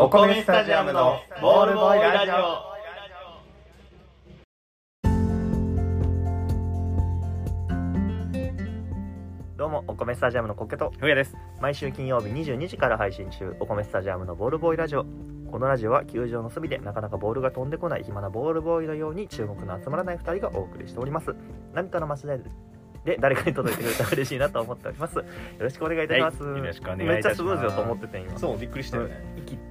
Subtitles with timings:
[0.00, 2.34] お米スタジアムのボールボーイラジオ。
[9.56, 11.34] どうもお米スタジアムのコケとふうやです。
[11.60, 15.04] 毎週金曜日22時から配信中お米スタジアムのボールボーイラジオ。
[15.50, 21.34] このラジオは球場の隅でなかなかボールが飛んでこない暇なボールボーイのように注目の集まらない2人がお送りしております。
[21.74, 22.40] 何かの間違い
[23.08, 25.16] で誰かに届いてくれたら嬉しいなと思っております。
[25.16, 25.24] よ
[25.58, 27.14] ろしくお願いいたします、はいよろしくお願いいたします。
[27.14, 28.38] めっちゃスムーズだと思ってて今。
[28.38, 29.22] そうびっくりしたよね。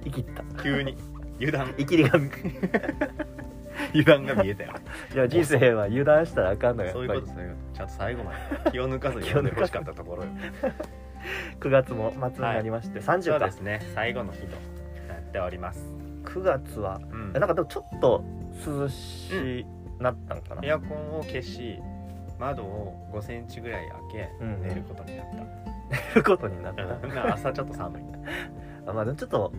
[0.04, 0.96] 生きった急に。
[1.38, 1.74] 油断。
[1.78, 2.02] 生きり。
[2.02, 2.10] が
[3.94, 4.72] 油断が見えたよ。
[5.14, 7.38] いや人生は油断したらあかんのよそういうことそうい
[7.74, 8.32] ちゃんと最後ま
[8.64, 8.70] で。
[8.72, 10.30] 気を抜かずに読んでほしかったところよ。
[11.60, 13.80] 9月も末になりまして、30かそうですね。
[13.94, 14.46] 最後の日と
[15.08, 15.86] なっております。
[16.24, 17.00] 9月は？
[17.12, 17.32] うん。
[17.32, 18.24] なんかでもちょっと
[18.66, 19.64] 涼し
[20.00, 21.80] なったんかな、エアコンを消し
[22.38, 25.26] 窓を5センチぐらい開けうん寝ることになっ
[25.90, 27.34] 寝ることになった。
[27.34, 28.02] 朝ちょっと寒い、
[28.86, 29.52] あまあでもちょっと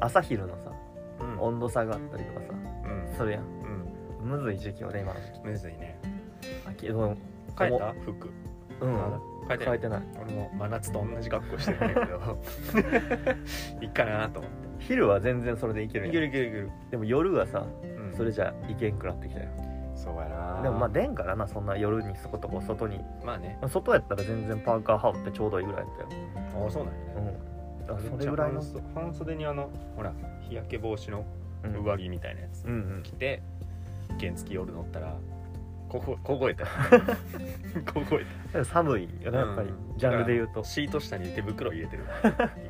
[0.00, 0.72] 朝昼のさ
[1.20, 1.40] うん。
[1.40, 3.16] 温度差があったりとかさうん。
[3.16, 3.42] それやん。
[4.22, 4.30] うん。
[4.30, 5.40] むずい時期よね今の時期。
[5.44, 5.98] むずいね。
[6.66, 7.16] 秋でも
[7.58, 7.92] 変えた？
[8.04, 8.30] 服。
[8.80, 8.92] うん。
[8.92, 9.20] まだ。
[9.48, 10.02] 変えて変えてない。
[10.22, 12.38] 俺も真夏と同じ格好してるんだけど。
[13.82, 16.32] いっかなと思っ昼は全然それでいけていけるやん。
[16.32, 18.12] るいけるいける、でも夜はさうん。
[18.16, 19.48] それじゃいけんくなってきたよ
[20.10, 20.62] そうやな。
[20.62, 23.00] でもまあ出んからなそんな夜にそことこ外に。
[23.24, 23.58] まあね。
[23.68, 26.08] 外やったら全然パーカー羽織ってちょうどいいぐらいだったよ。
[26.64, 27.38] ああそうなんやね。
[27.80, 27.86] うん。
[27.86, 28.62] だからそれぐらいの。
[28.94, 30.12] 半袖にあのほら
[30.48, 31.24] 日焼け防止の
[31.62, 33.02] うん上着みたいなやつうんうん。
[33.02, 33.42] 着て
[34.18, 35.16] 原付夜乗ったら
[35.88, 36.68] ここ凍えたよ。
[37.92, 39.98] 凍えでも寒いよねやっぱり、うん。
[39.98, 40.62] ジャンルで言うと。
[40.62, 42.04] たシート下に手袋入れてる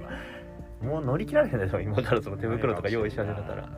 [0.81, 0.91] 今。
[0.91, 3.69] もう乗り切られへんでしょ今からその手袋とか用意し始めたら。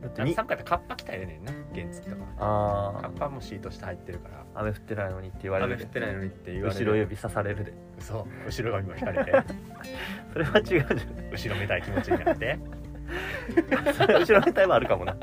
[0.00, 2.22] だってに夏寒かったらカッパ着たらええねんな原付とか。
[2.38, 4.44] あカッパもシート下入ってるから。
[4.54, 5.78] あ雨降ってないのにって言われ雨る。
[5.78, 6.80] で降ってないのにって言われる。
[6.80, 7.64] 後ろ指刺される。
[7.64, 9.32] でそう後ろ髪も引かれて。
[10.32, 10.86] それは違うじゃん。
[11.30, 12.58] 後ろめたい気持ちになって。
[14.18, 15.16] 後ろめたいはあるかもな。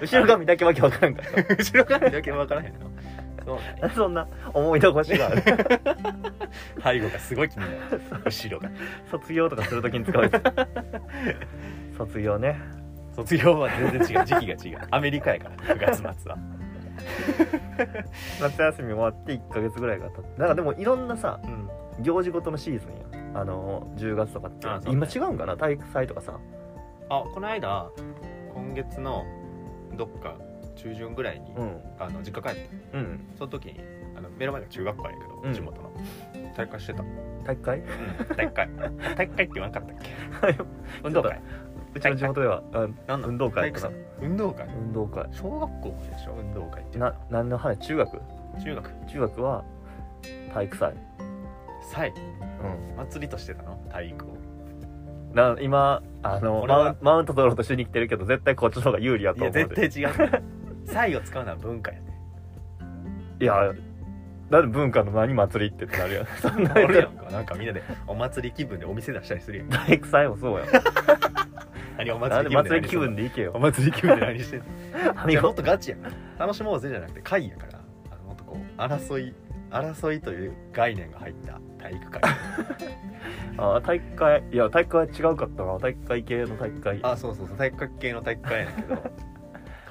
[0.00, 1.24] 後ろ髪だけわけわからんかっ
[1.56, 2.90] 後ろ髪だけ分からへんの。
[3.44, 5.42] そうなんやたそんな思い残しがある。
[6.82, 7.78] 背後がすごい気になる。
[8.24, 8.70] 後ろが。
[9.10, 10.40] 卒業とかするときに使われて
[11.96, 12.58] 卒業ね
[13.14, 14.24] 卒業は全然違う。
[14.26, 14.88] 時期が違う。
[14.90, 16.38] アメリカやから 9月末は。
[18.40, 21.68] 夏休み終わって1ヶ月ぐらいが経ってなんかでもいろんなさうん
[22.02, 24.66] 行事ごとのシーズンやあの10月とかって。
[24.90, 25.56] 今違うんかな？
[25.56, 26.38] 体育祭とかさ。
[27.10, 27.90] あこの間
[28.54, 29.24] 今月の
[29.96, 30.36] どっか
[30.76, 31.80] 中旬ぐらいに、うん。
[31.98, 33.20] あの実家帰ったうん。
[33.36, 33.80] その時に
[34.16, 35.52] あの目の前が中学校やけど、うん。
[35.52, 35.90] 地元の。
[36.56, 37.02] 大会してた、
[37.44, 37.82] 体育会？
[38.36, 38.68] 大会。
[39.16, 39.96] 大会って言わなかったっ
[40.54, 40.64] け？
[41.04, 41.40] 運動会
[41.94, 43.90] うちの地元ではあなんなん運動会かな。
[44.20, 44.66] 運動会？
[44.66, 45.26] 運動会。
[45.32, 46.34] 小学校でしょ？
[46.38, 46.98] 運動会って。
[46.98, 48.20] な何の話中学？
[48.62, 48.90] 中学。
[49.10, 49.64] 中学は
[50.54, 50.94] 体育祭。
[51.92, 52.12] 祭？
[52.90, 52.96] うん。
[52.96, 53.76] 祭りとしてたの？
[53.90, 54.28] 体育を。
[55.34, 59.88] な今あのマウンマウント取ろうとしに来てるけど絶対こっちの方が有利やいやと思うで。
[59.88, 60.42] 絶対違う。
[60.84, 62.06] 祭を使うのは文化やね。
[63.40, 63.72] いや
[64.50, 67.30] なんで文化の何祭りってってなるやんそんなあるやんか。
[67.30, 69.68] なんかみんなでお祭り気分でお店出したりするやん。
[69.68, 70.68] 体育祭もそうやん
[71.98, 73.52] 何お祭り気分で祭り気分で行けよ。
[73.54, 76.00] お祭り気分で何してんの もっとガチやん。
[76.38, 77.80] 楽しもうぜじゃなくて会やから。
[78.10, 79.34] あのもっとこう争い
[79.70, 82.22] 争いという概念が入った体育会。
[83.58, 85.78] あ体育会いや体育会は違うかったな。
[85.78, 87.00] 体育会系の体育会。
[87.02, 87.56] ああそうそうそう。
[87.56, 88.96] 体育会系の体育会やねんけど。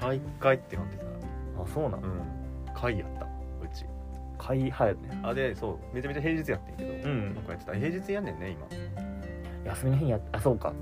[0.00, 1.02] 体育会って呼んでた。
[1.72, 2.02] そうなん？
[2.02, 2.10] うん。
[2.74, 3.24] 会やった。
[3.24, 3.28] う
[3.72, 3.84] ち。
[4.38, 5.94] 会派やねあでそう。
[5.94, 7.34] めちゃめちゃ平日やってんけど、うん。
[7.34, 7.74] なんかやってた。
[7.74, 8.56] 平日やんねんね
[9.64, 10.72] 休みの日にやあそうか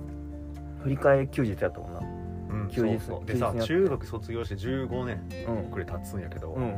[0.82, 2.00] 振り替え休日やったもんな。
[2.00, 3.26] 今、うん、休日そうそう。
[3.26, 3.66] でさ休日やって。
[3.66, 5.70] 中学卒業して15年うん。
[5.70, 6.72] くらい経つんやけど、うんうん。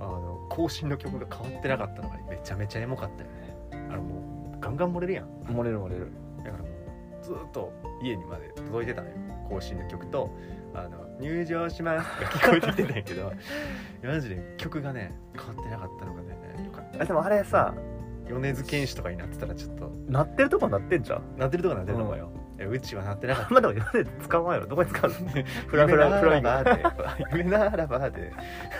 [0.00, 3.88] あの更新の曲が変わってなかったのがめちゃめちゃエモかったよね。
[3.90, 5.26] あのもうガンガン漏れるやん。
[5.46, 6.12] 漏れる漏れる。
[6.44, 9.14] だからもうずっと家にまで届いてたのよ。
[9.48, 10.30] 更新の曲と
[10.74, 13.32] 「あの入場します」が聞こえてきてたんやけど
[14.04, 17.02] マジで曲がね変わってなかったのがねよかった。
[17.02, 17.74] あでもあれさ
[18.28, 19.90] 米津玄師とかになってたらちょっと。
[20.06, 21.22] なってるとこなってんじゃん。
[21.38, 23.54] なってるとこなってるのかよ、えうちはなってなかった。
[23.54, 24.66] まあでも米津使わんやろ。
[24.66, 25.16] どこに使うの？
[25.68, 26.48] フラフラフライング。
[27.36, 28.32] 夢ならばで。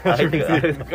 [0.03, 0.47] 夢ならばで相手が。
[0.47, 0.91] 始めるのか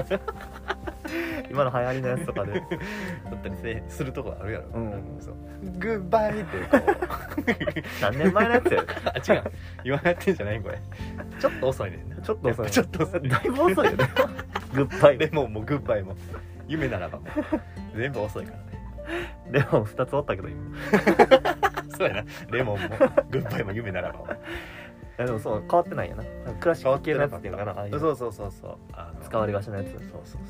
[1.49, 2.53] 今の流行りのやつとかで。
[2.53, 5.17] だったりせするとこあるやろ、うん。
[5.19, 5.35] そう。
[5.77, 8.01] グッバイってこう。
[8.01, 8.83] 何年前のやつや？
[9.05, 9.43] あ違う。
[9.83, 10.81] 今やってんじゃないこれ。
[11.39, 13.29] ちょっと遅いねちょっと遅いやぱちょっと遅い。
[13.29, 14.09] だいぶ遅いよね。
[14.73, 16.15] グッバイレモンもグッバイも。
[16.67, 17.25] 夢ならばも
[17.95, 18.63] 全部遅いからね。
[19.51, 20.59] レモン2つおったけど今
[22.03, 22.25] そうやな。
[22.51, 22.87] レモンも
[23.31, 24.19] グッバイも夢ならば。
[24.19, 24.29] もい
[25.17, 26.23] やでもそう変わってないよな。
[26.59, 27.99] クラシック系のやつっていうのかなああいう。
[27.99, 28.77] そうそうそうそう。
[28.93, 29.91] あの使われがちなやつ。
[29.91, 30.41] そうそうそう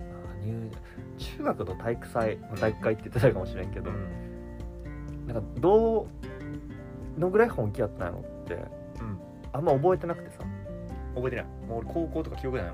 [0.00, 0.70] あ入
[1.18, 5.26] 中学の体育祭体育会って言ってたかもしれんけど、そううん。
[5.26, 6.02] なんかど
[7.16, 9.18] うのぐらい本気やったんやろってうん。
[9.52, 10.38] あんま覚えてなくてさ。
[11.14, 11.44] 覚えてない。
[11.68, 12.72] もう俺高校とか記憶ないの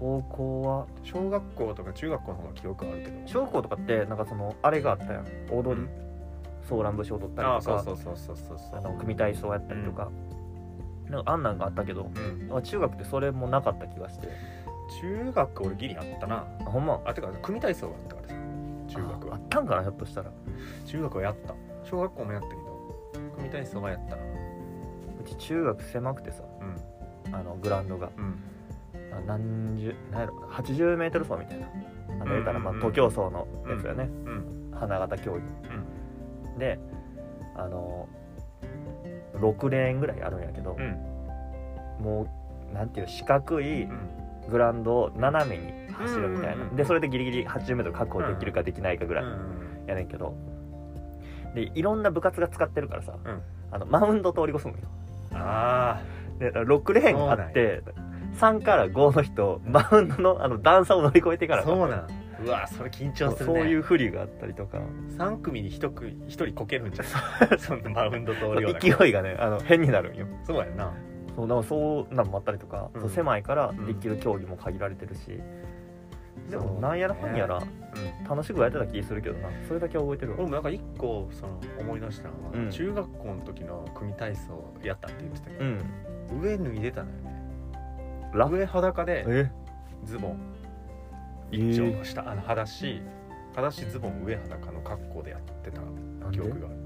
[0.00, 0.86] 高校は？
[1.04, 3.14] 小学校とか中学校の方が記憶あるけど。
[3.26, 5.26] 小学校とかってなんかそのあれがあったやん。
[5.52, 5.86] 踊り、
[6.68, 7.84] ソーラン節踊ったりあとか
[9.00, 10.10] 組体操やったりとか、
[11.08, 12.56] なんかあんなんがあったけどうん。
[12.56, 14.28] あ中学ってそれもなかった気がして。
[15.00, 16.44] 中学俺ギリあったな。
[16.60, 17.00] あほんま？
[17.04, 18.34] あてか組体操があったからさ
[18.88, 19.34] 中学は。
[19.34, 20.30] ああったんかなひょっとしたら。
[20.86, 21.54] 中学はやった。
[21.84, 22.60] 小学校もやったけど
[23.36, 24.22] 組体操はやったな。
[24.22, 26.42] うち中学狭くてさ
[27.26, 27.34] うん。
[27.34, 28.10] あのグラウンドが。
[28.16, 28.38] うん。
[29.12, 31.66] あ何十何やろ80メートル走みたいな。
[32.20, 35.38] あの言うたらまあうんうんうん徒競走のやつよね、うん花形競技、
[36.58, 36.78] で
[37.56, 38.08] あの
[39.34, 42.04] 6レーンぐらいあるんやけどう、ん。
[42.04, 42.26] も
[42.70, 44.22] うなんていう四角いうん。
[44.50, 49.24] グラウンドを斜めに走るみたいな、でそれでギリギリ 80m 確保できるかできないかぐらい
[49.86, 50.34] やねんけど。
[51.54, 53.42] でいろんな部活が使ってるからさ、うん。
[53.70, 54.80] あのマウンド通り越すのよ。
[55.32, 56.02] あ
[56.40, 57.82] で6レーンあって
[58.38, 62.08] 3から5の人マウンドのあの段差を乗り越えてからあそうなん
[62.40, 63.60] うわそれ緊張するね。
[63.60, 64.78] そういう不利があったりとか。
[65.18, 67.04] 3組に 1, 組1人こけるんじゃ
[67.54, 67.58] ん。
[67.58, 68.80] そんなマウンド通るような。
[68.80, 70.26] 勢いがねあの変になるんよ。
[70.46, 70.92] そうやな。
[71.34, 73.00] そうだからそうなんもあったりとか、うん。
[73.00, 75.40] そう狭いからできる競技も限られてるし、
[76.50, 78.24] でもなんやらかんやらうん。
[78.28, 79.48] 楽しくやってた気するけどな。
[79.68, 80.38] それだけは覚えてるわ。
[80.38, 82.70] 俺もなんか一個その思い出したのは、うん。
[82.70, 86.40] 中学校の時の組体操やったって言ってたけど、うん。
[86.42, 87.42] 上脱いでたのよね。
[88.34, 89.50] ラ上裸でえ？
[90.04, 90.51] ズボン
[91.52, 93.00] 一丁の下、あの裸足
[93.54, 95.80] 裸足ズボン上裸の格好でやってた
[96.32, 96.76] 記憶がある。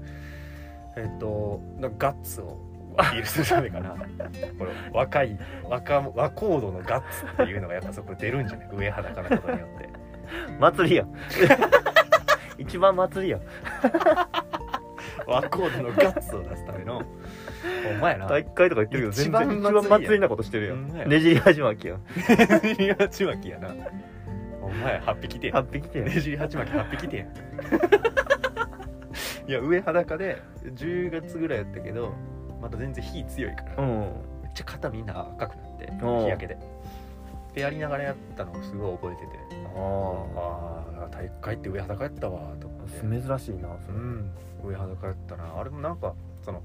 [0.97, 2.59] えっ、となんかガッツを
[2.97, 8.69] アピールするためかなこれ若い若若高度のガッツっていうのがやっぱそこで出るんじゃない？
[8.75, 9.89] 上裸なことによって。
[10.59, 11.05] 祭りや
[12.57, 13.39] 一番祭りや
[15.27, 17.03] 若高度のガッツを出すための
[17.91, 23.69] お前な大会とか言ってるけど全然一番一祭りなことしてるやほんねじり始まきやん ねじり鉢巻きやな
[24.67, 27.27] お前8匹て8匹てねじり鉢巻き8匹て
[29.47, 32.13] いや上裸で10月ぐらいやったけど
[32.61, 33.99] まだ全然火強いから、うん。
[34.43, 36.57] めっちゃ肩みんな赤くなって日焼けで。
[37.53, 39.27] でやりながらやったのをすごい覚えてて。
[39.75, 42.99] あああ体育会って上裸やったわと思って。
[42.99, 43.97] あ珍しいなそれ。
[43.97, 44.31] うん。
[44.63, 45.59] 上裸やったな。
[45.59, 46.61] あれもなんかその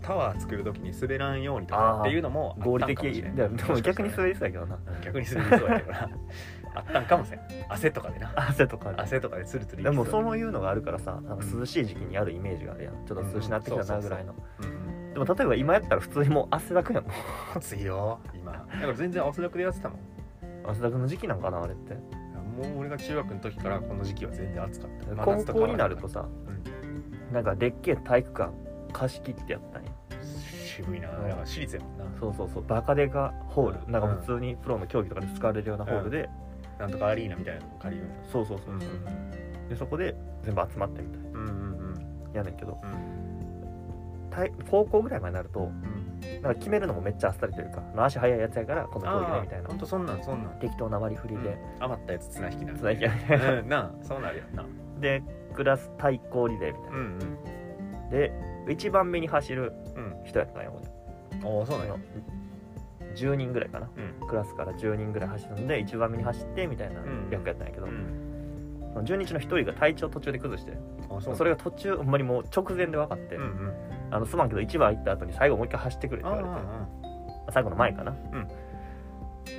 [0.00, 3.36] タワー作る時に滑らんようにとかっていうのも合理的かもしれん。
[3.36, 4.78] でも逆に滑りそうやけどな。
[5.04, 6.08] 逆に滑りそうやけどな
[6.74, 7.40] あったんかもしれん。
[7.68, 8.32] 汗とかでな。
[8.34, 9.00] 汗とかで。
[9.00, 13.04] 汗とかでツルツルいできもそういうのがあるからさなんか涼しい時期にあるイメージがあるやん。
[13.06, 14.34] ちょっと涼しなってきたなぐらいの。
[14.60, 14.68] うんう
[15.10, 15.12] ん。
[15.12, 17.04] でも例えば今やったら普通にもう汗だくやん。
[17.04, 17.12] もう
[17.58, 19.98] 暑いよ今だから全然汗だくでやってたもん。
[20.64, 21.94] 汗だくの時期なんかなあれって。
[21.94, 25.14] もう俺が中学の時からこの時期は全然暑かった。
[25.14, 26.26] 真高校になるとさ
[27.32, 28.52] なんかでっけえ体育館
[28.92, 29.90] 貸し切ってやったんや
[30.22, 31.08] 渋いな。
[31.08, 32.04] だから私立やもんな。
[32.18, 32.66] そうそうそう。
[32.66, 33.92] バカデカホール、うん。
[33.92, 36.28] なんか普通にプロの競技とかで使われるようなホールで、
[36.78, 42.32] なんとかアリーナみたいなのも借りるそうそうそうそう、でそこで全部集まってみたいうんうんうん。
[42.34, 42.78] やねんけど。
[42.82, 43.12] うん。
[44.30, 49.68] 体高校ぐらいまでになるとうんなんか決めるのもめっちゃあっさりというか足速いやつやからこの競技ねみたいな。
[49.68, 50.58] ほんとそんなんそんなん。
[50.58, 53.02] 適当な割り振りで、余ったやつ綱引きな綱引き。
[53.02, 53.18] やね
[53.62, 53.68] うん。
[53.68, 54.64] なあそうなるよな。
[55.00, 55.22] で
[55.54, 57.18] クラス対抗リレーみたいな、うん
[58.10, 58.32] で
[58.68, 60.14] 一番目に走るうん。
[60.24, 60.80] 人やったんや俺。
[61.50, 61.94] うんああそうなんや
[63.12, 63.88] 10人ぐらいかな。
[64.20, 64.28] うん。
[64.28, 67.28] クラスから10人ぐらい走るんで一番目に走ってみたいなうん。
[67.30, 68.90] 役やったんやけど、うん。
[68.92, 70.72] その10人中の1人が体調途中で崩して
[71.08, 73.72] あそれが途中ほんまにもう直前で分かって、うんうん。
[74.10, 76.68] あのすまんけど1番行った後に最後もう一回走ってくれってあ言われて
[77.46, 78.16] あ最後の前かな、ん。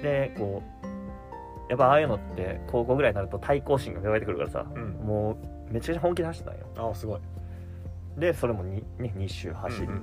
[0.01, 4.91] でこうやっぱああいうのって高校ぐらいになると対抗心が芽生えてくるからさ、うん。
[5.05, 5.37] も
[5.69, 6.65] うめちゃくちゃ本気で走ったんよ。
[6.77, 7.19] ああすごい。
[8.17, 10.01] でそれも 2, ね、2周走り、うんうん。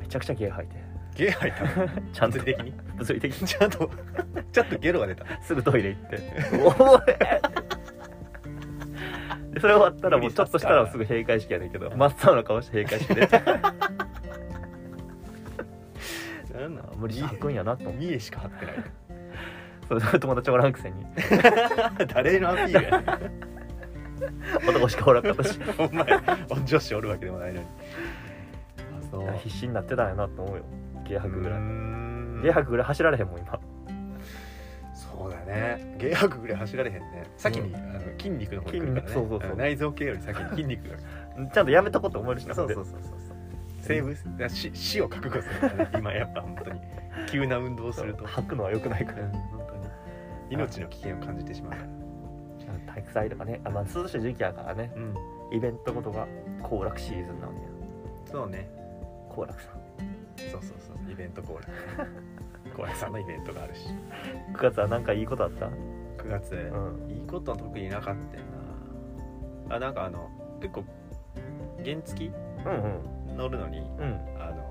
[0.00, 0.85] めちゃくちゃゲー吐いて
[1.16, 1.64] ゲ吐いた
[2.12, 2.74] ちゃんと物理的に？
[2.98, 3.48] 物理的に？
[3.48, 3.90] ちゃんと
[4.52, 5.24] ちゃんとゲロが出た。
[5.42, 6.18] すぐトイレ行って
[6.62, 6.98] 「おい!」
[9.54, 13.26] でそれ終わったらもうちょっとしたらすぐ閉会式やねんけど真っ青な顔して閉会式で。
[16.58, 16.84] なんなん？
[16.96, 17.84] 無理吐くんやなと。
[17.84, 18.74] 思って見えしか張ってない。
[19.88, 21.06] そう友達おらんくせに。
[22.12, 23.04] 誰のアピールやねん。
[24.68, 25.60] 男しかおらんかったし。
[25.78, 26.04] お前
[26.64, 27.66] 女子おるわけでもないのに。
[27.66, 27.70] あ
[29.10, 29.22] そう。
[29.44, 30.64] 必死になってたんやなと思うよ
[31.08, 31.60] ゲー吐くぐらい。
[31.60, 31.62] い
[32.42, 33.60] ゲー吐くぐらい走られへんもん今。
[34.94, 35.96] そうだね。
[35.98, 37.24] ゲー吐くぐらい走られへんね。
[37.36, 39.02] 先に、あの筋肉の方にね。
[39.06, 39.56] そうそうそう。
[39.56, 40.96] 内臓系より先に筋肉が。
[41.52, 43.36] ちゃんとやめとこうと思えるしなそうそうそうそうそう。
[43.80, 45.90] 生物いや死死を覚悟するからね。
[45.98, 46.80] 今やっぱ本当に。
[47.28, 48.26] 急な運動をすると。
[48.26, 49.24] 吐くのは良くないから。
[49.24, 49.86] うん本当に。
[50.50, 51.72] 命の危険を感じてしまう。
[52.86, 53.60] 体育祭とかね。
[53.64, 54.92] あ、まあ、涼しい時期やからね。
[54.96, 55.14] うん。
[55.56, 56.26] イベントごとが
[56.62, 57.56] 行楽シーズンなんや。
[58.24, 58.68] そうね。
[59.28, 59.85] 好楽さん
[60.36, 62.06] そうそうそうイベントコーラ。
[62.74, 63.88] コーラさんのイベントがあるし。
[64.54, 67.10] 9月はなんかいいことあった？9月、うん。
[67.10, 68.42] いいことは特になかったよ
[69.68, 69.76] な。
[69.76, 70.28] あなんかあの
[70.60, 70.84] 結構
[71.84, 73.36] 原付うんうん。
[73.36, 74.20] 乗るのにうん。
[74.38, 74.66] あの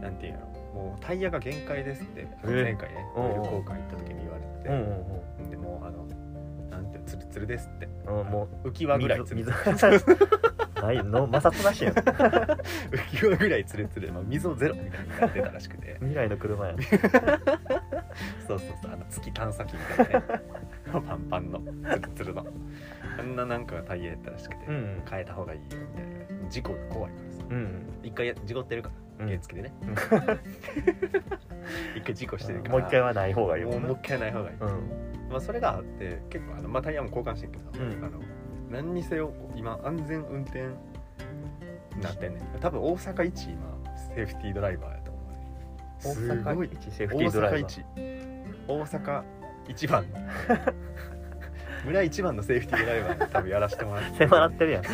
[0.00, 0.40] なんていうの？
[0.74, 2.46] もうタイヤが限界ですってえ。
[2.46, 3.30] 前回ねうんうん。
[3.30, 5.50] オイル交換行った時に言われてうんうん。
[5.50, 6.06] でもうあの
[7.16, 7.88] ツルツルですって。
[8.06, 9.92] うんうんも浮き輪ぐらいツル水ツル。
[9.92, 10.04] 水
[10.82, 11.94] ないの摩擦なしやん。
[11.94, 15.96] 浮き輪ぐらいツルツル、まあ、溝ゼロみたいになってたらしくて。
[16.00, 16.78] 未来の車やん。
[18.46, 18.92] そうそうそう。
[18.92, 20.26] あの月探査機みたいなね。
[20.92, 22.46] パンパンのツルツルの。
[23.18, 26.06] あんななんかタイヤやったらしくて、うん変えた方がいいよみたい
[26.42, 26.48] な。
[26.50, 27.44] 事故が怖いからさ。
[27.48, 29.28] うん一回や事故ってるからうん。
[29.28, 29.94] 原付でね、うん。
[31.96, 32.70] 一回事故してるから。
[32.72, 38.04] もう一回はない方がいいもんもう一回ない方がいい、うんまあ、それがあって結構あの、まあ、タイヤも交換してんけど、うん。
[38.04, 38.20] あの
[38.70, 40.60] 何にせよ今安全運転
[41.96, 42.60] になってんねん。
[42.60, 43.58] 多分大阪一今
[44.14, 47.82] セーフティードライバーやと思う大阪一セーフ大ティードライバー。
[48.68, 49.22] 大阪
[49.68, 50.04] 一番。
[50.08, 50.18] の
[51.84, 54.84] 村一番のセーフティードライバーに多分やらせてもらって迫ら ってるやん。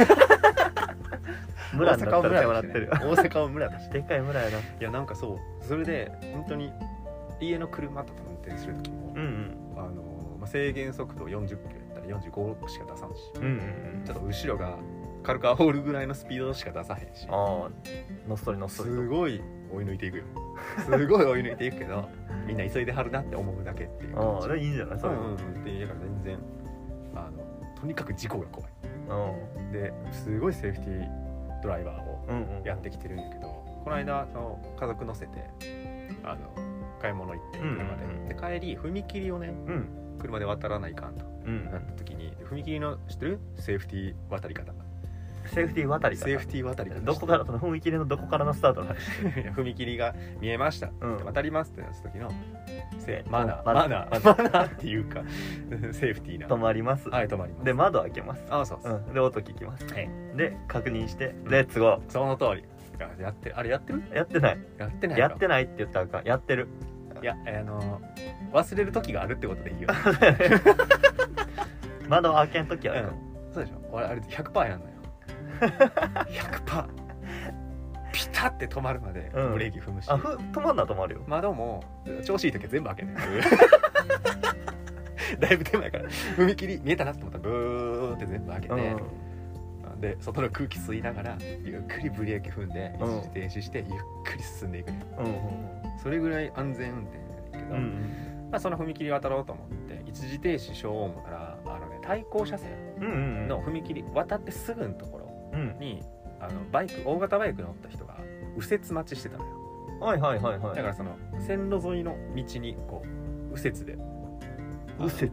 [1.74, 4.58] 村になったら迫らってる大阪を村とし てでっかい村やな。
[4.58, 5.64] いやなんかそう。
[5.64, 6.72] それで本当に
[7.40, 9.56] 家の車とか運転する時も、うんうん。
[9.76, 13.54] あのまあ、制限速度40キロやったら45しか出さんし、うんうんう
[14.02, 14.02] ん。
[14.04, 14.78] ちょっと後ろが
[15.22, 17.26] 軽く煽るぐらいのスピードしか出さへんし。
[17.28, 17.38] ああ
[18.28, 18.96] のっそりのっそりと。
[18.96, 19.40] すごい
[19.72, 20.24] 追い抜いていくよ。
[20.90, 22.08] すごい追い抜いていくけど
[22.46, 24.18] みんな急いではるなって思うだけっていう。
[24.18, 24.98] あ感じあいいんじゃない？
[25.00, 25.14] それ。
[25.14, 25.34] うんうんうん。
[25.34, 26.38] っていうだから全然
[27.14, 28.70] あのとにかく事故が怖い。
[29.58, 29.72] うん。
[29.72, 32.64] ですごいセーフティードライバーをうんうん。
[32.64, 33.48] やってきてるんやけど
[33.84, 35.32] この間その家族乗せて
[36.24, 36.50] あの
[37.00, 39.88] 買い物行ってうんうん車で、で帰り踏切をねうん
[40.20, 41.24] 車で渡らないかんと。
[41.46, 41.64] うん。
[41.64, 43.40] なった時に踏切の知ってる？
[43.56, 44.72] セーフティー渡り方。
[45.46, 47.00] セーフティー渡りかセーフティー渡り方。
[47.00, 48.98] どこからその踏切のどこからのスタートの話
[49.56, 51.24] 踏切が見えました、うん。
[51.24, 52.30] 渡りますってなった時の
[52.98, 53.32] せうん。
[53.32, 53.64] マナー。
[53.64, 54.08] マナー。
[54.10, 55.22] ー マナーっていうか
[55.92, 56.46] セーフティーな。
[56.46, 57.08] 止まります。
[57.08, 57.64] はい止まります。
[57.64, 58.44] で窓開けます。
[58.50, 59.14] あそうそう、うん。
[59.14, 59.86] で音聞きます。
[59.92, 60.08] はい。
[60.36, 62.64] で確認してレッツゴその通り。
[63.00, 64.02] あやってあれやってる？
[64.02, 64.58] ーやってない。
[64.78, 66.24] やってないやってないって言ったらあかん。
[66.26, 66.68] やってる。
[67.22, 68.00] いやあの
[68.52, 69.88] 忘れる時があるってことでいいよ
[72.08, 73.12] 窓開けん時はあかん。
[73.52, 73.76] そうでしょ。
[73.92, 74.92] 俺あれ100%やんのよ。
[75.60, 76.86] 100%
[78.12, 79.52] ピタって止まるまでうん。
[79.52, 81.22] ブレーキ踏むし、あふ止まんな止まるよ。
[81.26, 81.82] 窓も
[82.24, 83.16] 調子いい時は全部開けんねん
[85.38, 86.04] だいぶ手前から。
[86.36, 90.00] 踏切見えたなって思ったらブーって全部開けて、うん。
[90.00, 93.18] で外の空気吸いながらゆっくりブレーキ踏んでうん。
[93.18, 93.86] 一時停止してゆっ
[94.24, 95.00] くり進んでいくね。
[95.18, 95.34] うんうん
[96.02, 103.48] それぐらい安全運転やけど、うんうんまあ、その踏切渡ろうと思って一時停止しよう思ったらあのね対向車線うんうんうん。
[103.48, 105.78] の踏切渡ってすぐのところうん。
[105.78, 106.02] に
[106.40, 108.16] あのバイク大型バイク乗った人が
[108.56, 109.50] 右折待ちしてたのよ。
[110.00, 110.76] はいはいはいはい。
[110.76, 113.06] だからその線路沿いの道にこう
[113.54, 113.98] 右折で。
[114.98, 115.32] 右折？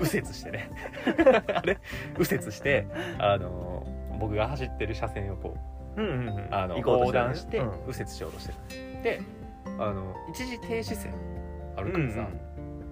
[0.00, 0.70] 右折してね。
[1.54, 1.78] あれ？
[2.18, 2.86] 右折して
[3.18, 3.86] あの
[4.18, 5.56] 僕が走ってる車線をこ
[5.96, 6.48] ううんうんうん。
[6.54, 7.70] あの横断してうん。
[7.86, 8.54] 右折しようとして
[8.96, 9.20] た、で
[9.78, 11.12] あの一時停止線
[11.76, 12.28] あるからさ、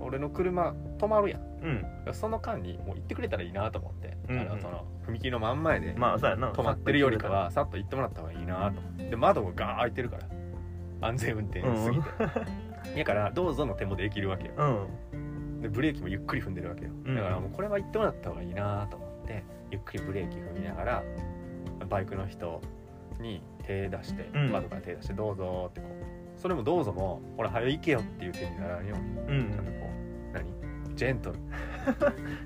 [0.05, 1.41] 俺の車止まるやん。
[1.41, 1.87] うん。
[2.07, 4.41] うんその間にもう行ってくれたらいいなと思って、うんうん。
[4.43, 6.53] あのその踏切の真ん前でまあそうやな。
[6.53, 9.11] 止まってるよりかはさっと行ってもらった方がいいなと思って。
[9.11, 10.29] で窓がガー開いてるから。
[11.01, 12.09] 安全運転すぎて、
[12.97, 14.55] だからどうぞの手もできるわけよ。
[14.57, 15.61] うん。
[15.61, 16.91] でブレーキもゆっくり踏んでるわけよ。
[17.05, 17.15] うん。
[17.15, 21.03] だからもうこれは行ってもらった方がいいなと思ってゆっくりブレーキ踏みながら
[21.89, 22.61] バイクの人
[23.21, 24.53] に手出して、うん。
[24.53, 26.41] 窓から手出して「どうぞ」ってこう。
[26.41, 28.97] それも「どうぞ」も「ほら早行けよ」っていう手にならんよ
[29.29, 29.41] うに。
[29.41, 29.51] うん。
[29.53, 29.73] ちゃんと
[30.35, 30.45] 何？
[30.97, 31.39] ジェントル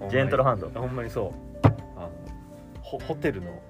[0.09, 1.69] ジェントルハンドほんまにそう。
[1.97, 2.11] あの
[2.83, 3.61] ホホテルの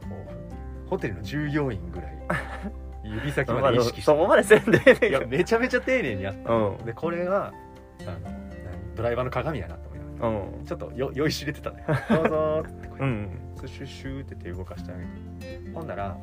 [0.89, 2.19] ホテルの従業員ぐらい
[3.05, 4.03] 指先まで意識して。
[4.03, 6.49] そこまでせんでええねいやめちゃめちゃ丁寧にやった。
[6.49, 8.95] どでこれがあの何？
[8.95, 10.29] ドライバーの鏡やなと思いながら。
[10.29, 10.59] うん。
[10.59, 11.85] うんちょっとよ酔いしれてたね。
[12.11, 15.71] どうぞーってこうやうんってシュッシューって手動かしてあげて。
[15.73, 16.17] ほんなら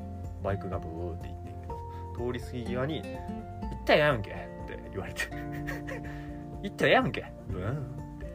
[0.43, 3.09] バイクがブーって行ってんけど通り過ぎ際に「行
[3.81, 4.33] ったらやんけ」っ
[4.67, 5.23] て言われて
[6.65, 8.25] 「行ったらやんけ」ブーンって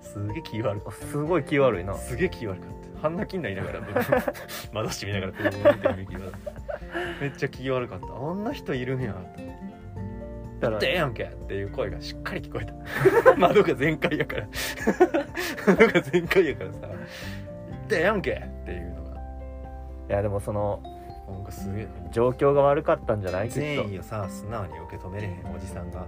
[0.00, 1.92] すげえ気悪かっすごい気悪いな。
[1.92, 3.80] たすげえ気悪かった半泣きになりながら
[4.72, 6.14] 窓閉めながらブーンって
[7.20, 8.06] めっちゃ気悪かった。
[8.06, 9.60] あんな人いるんやと思って。
[10.60, 11.24] だかやんけ。
[11.24, 12.74] っていう声がしっかり聞こえた。
[13.36, 14.48] 窓が全開やから。
[15.66, 16.78] 窓が全開やからさ。
[16.82, 16.90] 行っ
[17.88, 18.32] たらええやんけ。
[18.32, 19.20] っていうのが。
[19.20, 20.82] いやでもその
[21.32, 23.48] なんかすげえ状況が悪かったんじゃない？
[23.48, 26.06] 善意をさ素直に受け止めれへんおじさんが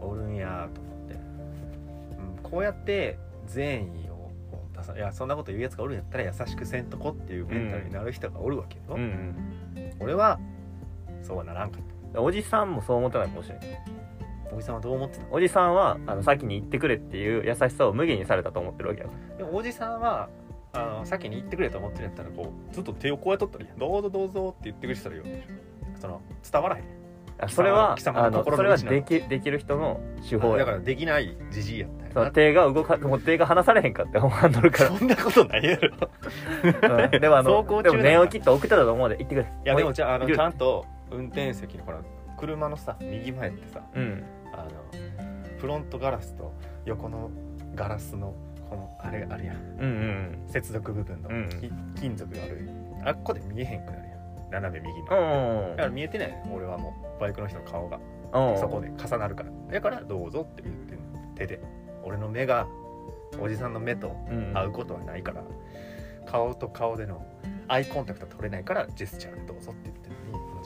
[0.00, 4.30] おるんやと思って、うん、こうやって善意を
[4.76, 9.92] 出さいやそんなこと言うやつがおるんやったら優しくせんとこっていうメンタルになる人がおるわけよ、うんうん。
[10.00, 10.38] 俺は
[11.22, 11.82] そうはならんかっ
[12.20, 13.28] おじさんもそう思ってない？
[13.28, 13.48] かもし。
[13.50, 13.68] れない
[14.48, 15.24] たおじさんはどう思ってた？
[15.24, 19.06] のおじさんはあの先に行ってくれっていう優しさを無限にされたと思ってるわけや。
[19.08, 20.30] かでもおじさんは
[20.78, 23.78] あの先に言ってくれと思ってるやったらこうずっと手をこうやっとったらいいやん。
[23.78, 26.00] どうぞどうぞって言ってくれてたらいいわけでしょ。
[26.00, 26.20] その
[26.50, 26.84] 伝わらへん。
[27.38, 30.58] らそれは貴様のあのそれはできできる人の手法や。
[30.58, 35.90] だからできないじじいやったよ手が動かもう手が離されへんかって思わんとるからそんなことないやろ。
[37.12, 37.20] うん。
[37.20, 39.42] でもあのでも念を切って送ってたと思うで行ってくれ。
[39.42, 42.02] いやでもじゃああのちゃんと運転席のこの
[42.36, 44.24] 車のさ右前ってさうん。
[44.52, 44.70] あの
[45.58, 46.52] フロントガラスと
[46.84, 47.30] 横の
[47.74, 48.34] ガラスの
[48.68, 49.56] このあれあるやん。
[49.56, 50.48] うんうん。
[50.48, 51.28] 接続部分の。
[51.28, 51.48] うん。
[51.48, 52.68] き金属がある。
[53.04, 54.50] あっこで見えへんくなるやん。
[54.50, 56.34] 斜め右うのんだから見えてない。
[56.52, 57.98] 俺はもうバイクの人の顔が。
[58.32, 58.58] うん。
[58.58, 59.50] そこで重なるから。
[59.72, 61.34] だからどうぞって言ってんの。
[61.34, 61.60] 手で。
[62.04, 62.66] 俺の目が
[63.40, 64.52] おじさんの目とうん。
[64.54, 65.42] 会うことはないから。
[66.26, 67.24] 顔と顔での
[67.68, 69.90] アイコンタクト取れないからジェスチャーでどうぞって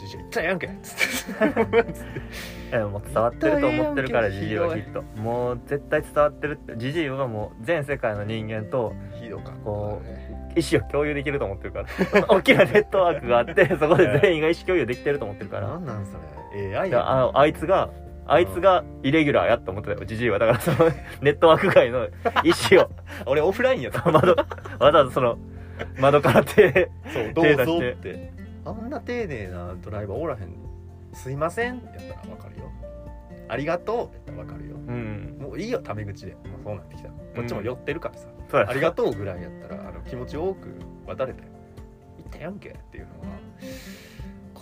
[0.02, 0.58] じじい言ったらやん。
[0.58, 1.36] けっつっ
[2.70, 5.02] てもう伝わってると思ってるからひどいはきっと。
[5.20, 6.76] もう絶対伝わってるって。
[6.76, 8.94] ジジイはもう全世界の人間と
[9.64, 11.86] こうね意思を共有できると思ってるから。
[12.28, 15.68] 大きなネットワークがあって そこで全員が意思共有できてると思ってるから。
[15.68, 16.12] なんなんそ
[16.54, 16.76] れ。
[16.76, 17.90] AI あのあいつが
[18.26, 20.38] あいつがイレギュラーやと思ってたよジジイは。
[20.38, 20.90] だからその
[21.22, 22.06] ネットワーク外の
[22.44, 22.90] 意思を。
[23.26, 24.10] 俺オフラインやった。
[24.10, 24.46] 窓わ
[24.92, 25.38] ざわざその
[25.98, 28.32] 窓から手そうどうぞって
[28.64, 30.54] あんな丁寧なドライバーおらへん。
[31.12, 31.74] すいません。
[31.76, 32.70] やったらわかるよ。
[33.48, 34.14] ありがとう。
[34.14, 34.76] やったらわかるよ。
[34.76, 35.38] うん。
[35.40, 36.32] もういいよタメ口で。
[36.32, 37.08] もうそうなってきた。
[37.08, 40.68] こっちも寄ってるからさ、そうやありがとうぐらいやったらあの気持ち多く
[41.06, 41.48] 渡れたよ
[42.18, 43.36] 言ったやんけっていうのは。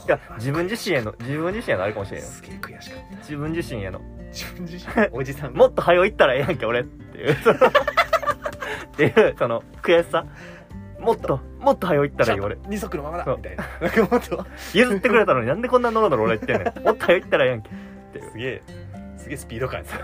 [0.06, 2.26] いや自分自身への自分自身へのあれかもしれんよ。
[2.26, 3.16] すげえ悔しかった。
[3.18, 4.00] 自分自身への。
[4.32, 5.08] 自分自身？
[5.12, 5.52] おじさん。
[5.56, 7.32] もっと早いったらええやんけ俺っていう。
[8.92, 10.26] っていうその悔しさ
[11.00, 12.56] もっともっと早いったらいい俺。
[12.68, 13.64] 二足のままだみたいな。
[13.80, 16.84] なんかもっと譲ってくれたのになんでこんなノロノロ俺言ってんねん。
[16.84, 17.70] もっと早いったらええやんけ。
[17.70, 17.72] っ
[18.12, 18.62] てすげえ
[19.16, 19.98] すげえスピード感ですよ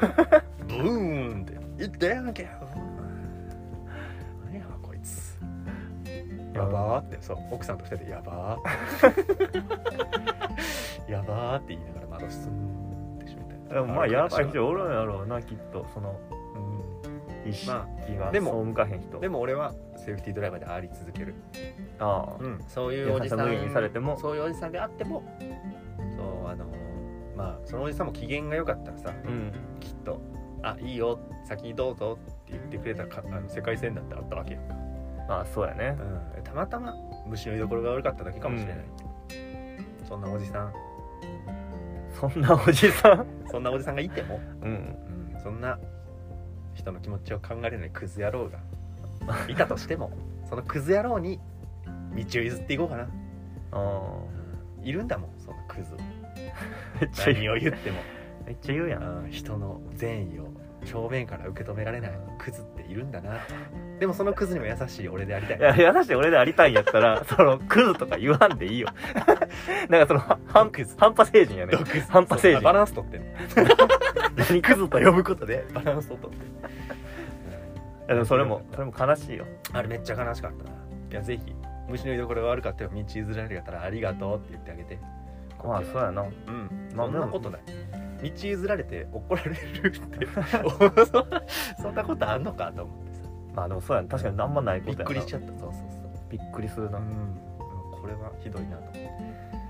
[0.68, 1.58] ブーンって。
[1.78, 2.48] 言ったやんけ
[4.44, 5.38] 何やこいつ。
[6.54, 7.18] やばーって。
[7.20, 9.14] そう奥さんと二人でやばーっ
[11.06, 11.12] て。
[11.12, 15.86] やばーって言いながら窓すんでしょみたまあやばい人おるんやろうなきっと。
[15.92, 16.18] その
[17.66, 17.86] ま
[18.18, 21.34] がでもそう向かへん人でも俺はセーフティードライバーであり続ける、
[21.98, 22.42] ああ。
[22.42, 24.72] うん、そういうおじさんにされてもそういうおじさん。
[24.72, 25.22] であっても。
[26.16, 26.66] そうあの
[27.36, 29.52] まあそのおじさんも機嫌が良かったらさうん。
[29.80, 30.20] きっと
[30.62, 34.74] 「あいいよ先にどうぞ」って言ってくれたかあの世界線だってあったわけやんか、
[35.28, 35.96] まあそうやね。
[36.36, 36.94] うん、たまたま
[37.26, 38.84] 虫の居所が悪かっただけかもしれない、
[40.08, 40.72] そんなおじさん。
[42.18, 43.26] そんなおじさん？
[43.50, 44.96] そんなおじさんがいても、うん。
[45.34, 45.78] うん、そんな
[46.76, 48.58] 人の気持ちを考えれないクズ野郎が
[49.48, 50.12] いたとしても
[50.48, 51.40] そのクズ野郎に
[52.14, 53.06] 道を譲っていこうかな、あ
[53.72, 55.96] あいるんだもんそんなクズを。
[57.26, 57.52] 何う。
[57.52, 57.98] を言っても。
[58.46, 59.02] めっちゃ言うやん。
[59.02, 60.46] うん人の善意を
[60.84, 63.40] 正面から受け止められないクズっているんだな。
[63.98, 65.58] でもそのクズにも優しい俺でありたい。
[65.58, 68.88] いや優しい俺でありたいんやったら そのクズとか言わんでいいよ。
[69.88, 70.94] なんかそのは半クズ。
[70.96, 71.76] 半端成人やね
[72.08, 72.62] 半端成人。
[72.62, 73.26] バランス取ってんの
[74.48, 76.36] 何クズと呼ぶことでバランス取って。
[76.36, 79.46] いやでもそれもそれも悲しいよ。
[79.72, 80.70] あれめっちゃ悲しかったな。
[81.10, 81.54] いやぜひ
[81.88, 82.90] 虫の居所が悪かったよ。
[82.92, 84.98] 道譲られるやったらありがとうって言ってあげて。
[85.64, 86.22] まあそうやな。
[86.22, 86.90] うん。
[86.94, 87.60] まあそんなことない。
[88.22, 90.26] 道譲られて怒られるって。
[91.82, 93.20] そんなことあんのかと思ってさ。
[93.54, 94.08] まあでもそうやな。
[94.08, 95.14] 確かにあんまないこびっとやな。
[95.14, 95.48] くりしちゃった。
[95.48, 95.82] そうそうそう。
[96.30, 97.40] びっくりするな、うん。
[98.00, 99.10] これはひどいなと思って。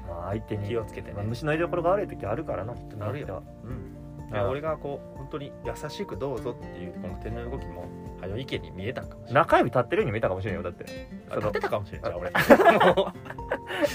[0.09, 1.15] まあ相手に気をつけてね。
[1.17, 2.75] まあ、虫の居所が悪い時あるからな。
[2.75, 3.43] 人にあるよ。
[3.65, 3.96] うん、
[4.33, 7.85] 俺がこう本当に優しくどうぞっていうこの手の動きも
[8.21, 10.85] はよ池に見えたんかもしれない中指立ってるように見えたかもしれんよだって
[11.31, 12.33] あ立ってたかもしれんじゃん俺。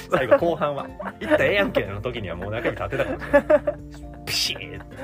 [0.10, 0.88] 最後後半は
[1.20, 3.76] 「いったらええやんけ」の時にはもう中指立ってたかもしれない
[4.26, 4.96] ピシーって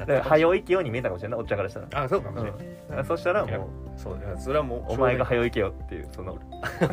[0.00, 3.04] だから早いけように見えたかもしれんないおっちゃんからしたら、あそうかもしれん、うん。
[3.04, 6.38] そしたらもうそうそれはもうお前が早いけよっていうその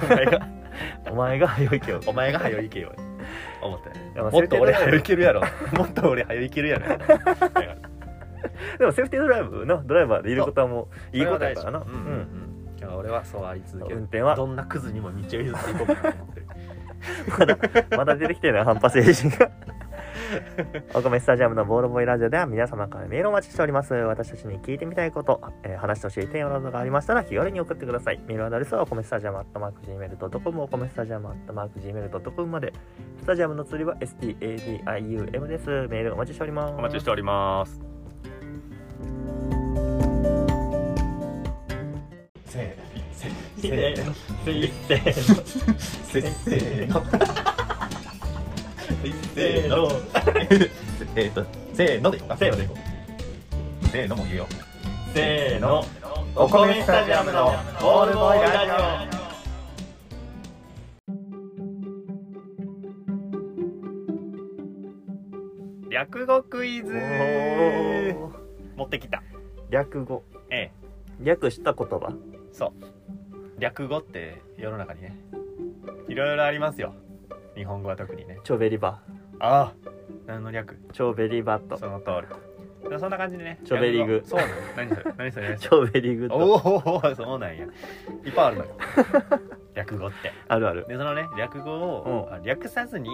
[0.10, 0.48] お前が
[1.12, 2.02] お前が早いけよ。
[2.08, 2.92] お前が早いけよ
[3.68, 3.90] 思って。
[4.22, 5.42] もっと俺早いけるやろ。
[5.78, 6.98] もっと俺早いけるやろ。
[8.78, 11.80] でもセーフティードライブのドライバーでいることはもういいことやからな。
[11.80, 11.86] うん。
[11.86, 11.98] うんう
[12.72, 12.76] ん。
[12.78, 13.98] だから俺はそうあり続ける。
[13.98, 14.36] 運転は？
[14.36, 16.46] どんなクズにも道を譲っていこうかなと思ってる。
[17.38, 17.58] まだ
[17.98, 19.52] まだ出てきてない反発精神が
[20.94, 23.94] お米スタジアムのボールボーイラジオでは皆様からメールをお待ちしております。
[23.94, 28.20] 私たちに聞いてみたいこと、えー話してほしいテーマなどがありましたら気軽に送ってください。
[28.28, 32.74] メールアドレスはお米スタジアムアットマーク Gmail.com お米スタジアムアットマーク Gmail.com まで。
[33.22, 35.70] スタジアムの釣りは STADIUM です。
[35.90, 36.74] メールお待ちしております。
[36.74, 37.82] お待ちしております。
[42.46, 43.30] せーせ
[43.62, 44.14] せーの。
[44.46, 44.74] せーの。
[44.88, 46.32] せーの。
[46.32, 46.88] せー
[47.50, 47.55] の。
[49.34, 49.90] せーの。
[51.16, 52.30] えっとせーのでいこう。
[52.30, 52.78] かせーのでいこう。
[53.88, 54.48] せーのも言うよ。
[55.14, 55.84] せーの。
[56.36, 57.46] お米スタジアムの
[57.82, 59.16] ボールボーイラジ
[65.90, 66.92] 略語クイズ。
[66.94, 66.98] オ
[68.78, 69.24] 持ってきた。
[69.70, 70.24] 略語。
[70.50, 70.72] ええ。
[71.22, 72.14] 略した言葉。
[72.52, 72.74] そう。
[73.60, 75.16] 略語って世の中にね
[76.10, 76.94] いろいろありますよ
[77.56, 78.40] 日本語は特にね。
[78.44, 79.02] チョベリバ。
[79.40, 79.74] ああ
[80.28, 80.78] 何の略？
[80.94, 81.78] チョベリバット。
[81.78, 82.90] その通り。
[82.90, 83.60] でそんな感じでね。
[83.66, 84.24] チョベリグ。
[84.26, 84.54] そうなの。
[84.78, 85.14] 何それ？
[85.18, 85.50] 何それ？
[85.50, 87.66] 何チョベリグおおそうなんや。
[87.66, 87.68] い
[88.30, 88.72] っぱいあるのよ。
[89.74, 90.32] 略語って。
[90.48, 90.86] あるある。
[90.88, 93.10] でそのね略語を、あ略さずに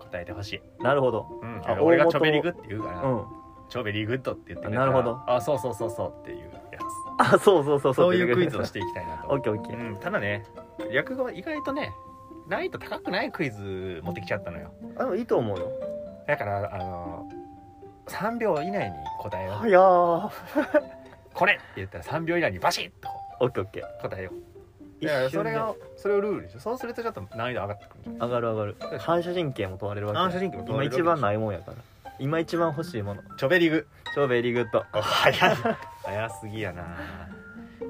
[0.00, 1.26] 答えてほしい、なるほど。
[1.42, 3.24] うん、あ俺がチョベリグって言うから、うん。
[3.68, 5.20] チョベリグッドって言ってなるほど。
[5.26, 6.38] あそうそうそうそうっていう
[6.72, 7.34] やつ。
[7.34, 8.14] あそうそうそうそう。
[8.14, 9.28] いうクイズをししていきたいなと。
[9.28, 9.88] オッケーオッケー。
[9.88, 10.44] うん、ただね
[10.90, 11.92] 略語意外とね
[12.48, 14.72] 難易度高くないクイズ持ってきちゃったのよ。
[14.96, 15.70] あでもいいと思うよ。
[16.26, 17.28] だからあの
[18.06, 20.30] 3秒以内に答えよう、はやー。
[21.34, 23.08] これって言ったら3秒以内にバシッと
[23.40, 24.02] オッケーオッケー。
[24.02, 25.04] 答えよう。
[25.04, 26.60] だかそれをそれをルールでしょ。
[26.60, 28.48] そうするとちょっと難易度上がってくるんじゃない上がる。
[28.48, 31.76] 上がる反射神経も問われるわけ反射神経も問われる今一番ないもんやから。
[32.18, 33.22] 今一番欲しいもの。
[33.36, 33.86] チョベリグ。
[34.14, 36.82] 超 very good 早すぎやな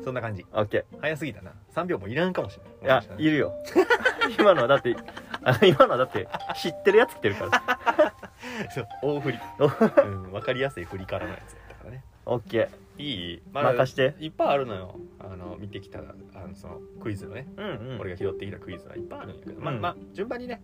[0.05, 0.45] そんな感じ。
[0.53, 1.53] オッケ早すぎたな。
[1.75, 3.53] 3秒もいらんかもしーいやれないいるよ。
[4.39, 4.97] 今のはだって
[5.43, 8.13] あの今のはだって知ってるやつ来てるから
[8.75, 12.05] そう大振り、 うん、分かりやすい振りからのやつやったからね。
[12.27, 13.35] オッケい？
[13.37, 14.15] い、ー任して。
[14.19, 14.97] いっぱいあるのよ。
[15.21, 18.01] あの見てきたあのそのクイズのね、うんうん。
[18.01, 19.81] 俺が拾ってきたクイズはいっぱいあるんやけど、まあうん。
[19.81, 20.63] まあ順番にね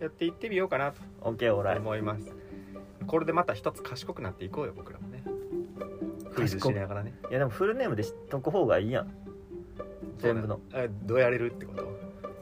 [0.00, 2.34] やっていってみようかなとオッケーオーライ思います。
[3.06, 5.22] これでまた一つ賢くなっていこうよ僕らもね
[6.34, 7.14] クイズしながらね。
[7.30, 9.12] いやでもフルネームで知っとく方がいいやん。
[10.18, 10.60] 全部の。
[10.70, 11.84] そうなあどうやれるってこと？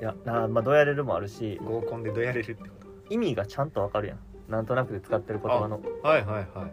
[0.01, 1.59] いやなまあどうやれるもあるし。
[1.65, 2.77] 合コンでどうやれるってこ
[3.11, 4.19] 意味がちゃんとわかるやん。
[4.49, 5.79] なんとなくで使ってる言葉の。
[5.79, 6.73] とはいはいはい。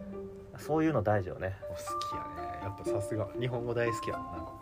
[0.58, 1.56] そういうの大事よね。
[1.70, 2.60] お好きやね。
[2.62, 3.28] やっぱさすが。
[3.38, 4.52] 日本語大好きやもんなこ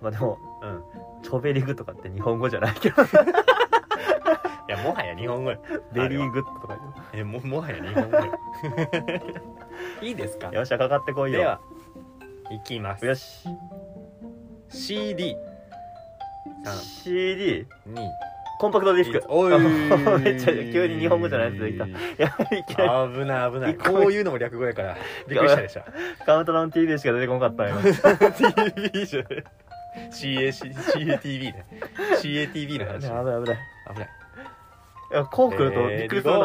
[0.00, 0.82] まあでもうん。
[1.22, 3.02] チョベリグとかって日本語じゃないけど。
[4.66, 5.58] いやもはや日本語よ
[5.92, 6.78] very good とか
[7.12, 8.32] えももはや日本語よ
[10.02, 10.48] いいですか？
[10.52, 11.38] よっしゃかかってこいよ。
[11.38, 11.60] では
[12.50, 13.04] いきます。
[13.06, 13.48] よし。
[14.70, 15.36] CD
[16.64, 16.70] 3
[17.04, 18.08] CD 2
[18.60, 19.22] コンパクトディスク。
[19.28, 19.58] おい
[20.20, 22.28] めっちゃ急に日本語じゃないやつできたいや
[22.58, 23.52] いきなり危ない。
[23.52, 24.96] 危ないこういうのも略語やから
[25.28, 25.82] びっくりしたでしょ。
[26.24, 29.44] カウントダウン TV しか出てこなかったんよ TV じゃない
[30.10, 31.66] CAC CATV ね。
[32.20, 33.00] CATV の話。
[33.02, 33.58] 危ない危ない。
[33.94, 34.08] 危ない。
[35.12, 36.38] いやこう来るとびっくりするな、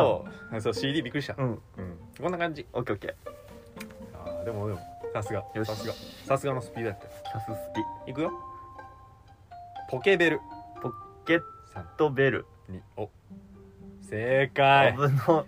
[0.54, 1.36] えーそう CD びっくりした。
[1.38, 1.44] うん。
[1.78, 2.66] うんこんな感じ。
[2.74, 3.16] オッケーオッケ
[4.14, 4.80] あーでもでも
[5.14, 5.46] さすが。
[5.56, 5.68] よし。
[5.68, 5.94] さすが。
[6.26, 7.06] さすがのスピードやった。
[7.06, 7.74] よーサスス
[8.06, 8.32] ピいくよ。
[9.90, 10.42] ポケベル。
[11.26, 11.42] ゲッ
[11.74, 12.46] 3トベル。
[12.70, 13.10] 2お。
[14.10, 14.94] 正解。
[14.94, 15.46] 危の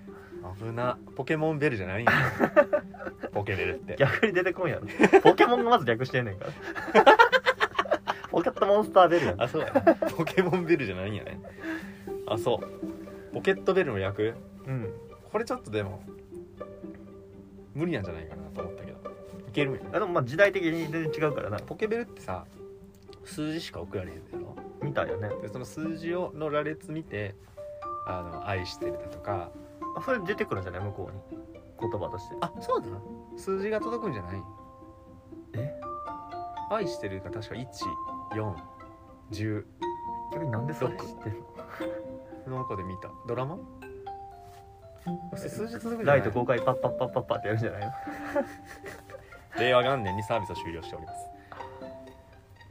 [0.58, 0.98] 危な。
[1.18, 2.12] ポケモンベルじゃないんや。
[3.34, 3.98] ポケベルって。
[3.98, 5.20] 逆に出てこんやろ。
[5.22, 6.52] ポケモンがまず略してんねんから。
[8.32, 9.42] ポケットモンスターベルやん。
[9.44, 9.74] あそうや。
[10.16, 11.38] ポケモンベルじゃないんやね。
[12.28, 13.34] あそう。
[13.34, 14.36] ポケットベルの略。
[14.66, 14.94] うん。
[15.34, 16.02] これちょっとでも
[17.74, 19.00] 無理なんじゃないかなと思ったけど。
[19.48, 19.82] いけるんや。
[19.94, 21.60] あでもまあ時代的に全然違うからな。
[21.60, 22.46] ポケベルってさ
[23.26, 24.56] 数字しか送られへんやろ？
[24.82, 25.30] みたいよね。
[25.42, 27.36] でその数字をの羅列見て
[28.08, 29.52] あの愛してるだとか。
[29.98, 30.82] あそれ出てくるんじゃない？
[30.82, 31.42] 向こうに。
[31.82, 32.36] 言葉として。
[32.42, 33.02] あそうだな
[33.38, 34.44] 数字が届くんじゃない？
[35.54, 35.82] え？
[36.72, 37.56] 愛してるが確か
[38.32, 39.66] 1410
[40.34, 41.34] 逆になんでそれ知ってん
[42.50, 42.58] の？
[42.58, 43.12] なんかで見た。
[43.28, 43.58] ドラマ？
[45.32, 46.18] そして数字届くんじゃない？
[46.18, 47.92] ライト公開パッパッパッパッパってやるんじゃないの
[49.60, 51.18] 令和元年にサービスを終了しております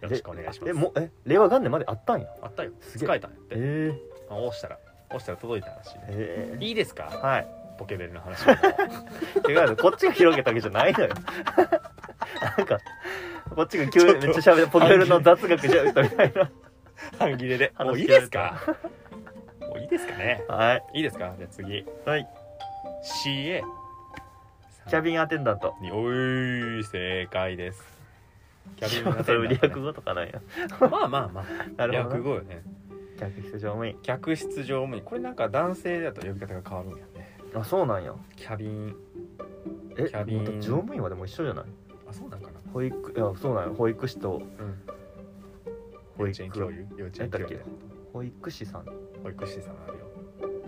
[0.03, 3.93] よろしくお願いしますえもえ令和元年まであったんやあったよすげえ使えたんやってえ
[4.31, 7.47] あ押したら押したら届いたらしいねええいいですかはい
[7.79, 8.45] ポケベルの話
[9.49, 11.09] 違うこっちが広げたわけじゃないのよ
[12.57, 12.79] なんか
[13.57, 16.51] こっちが急にめっちゃ喋るポケベルの雑学じゃみたいな
[17.19, 18.61] 半切れでもういいですか
[19.90, 20.44] ですかね。
[20.48, 20.85] はい。
[20.94, 21.35] いいですか？
[21.37, 21.85] じゃあ次。
[22.07, 22.29] はい。
[23.24, 23.62] CA
[24.88, 25.74] キャビンアテンダント。
[25.81, 26.11] にお
[26.81, 27.83] い正解です。
[28.76, 29.48] キャビンアそテンダントね。
[29.48, 30.40] れ略語とかなんや。
[30.81, 31.44] まあまあまあ。
[31.76, 32.14] なるほどな。
[32.16, 32.62] 略語よね。
[33.18, 33.98] 客室乗務員。
[34.03, 35.03] 客室乗務員。
[35.03, 37.37] これなんか男性だと呼び方が変わるんやね。
[37.55, 38.14] あそうなんや。
[38.37, 38.96] キャビン。
[39.96, 40.44] えキャビン。
[40.61, 41.64] 乗務員はでも一緒じゃない？
[42.09, 42.61] あそうなんかな。
[42.72, 43.74] 保育いやそうなんや。
[43.74, 44.37] 保育士と。
[44.37, 44.83] うん。
[46.16, 46.42] 保育。
[46.42, 47.61] 園教諭幼稚園教諭
[48.12, 48.85] 保育士さん。
[49.23, 50.07] 保育士さんあるよ。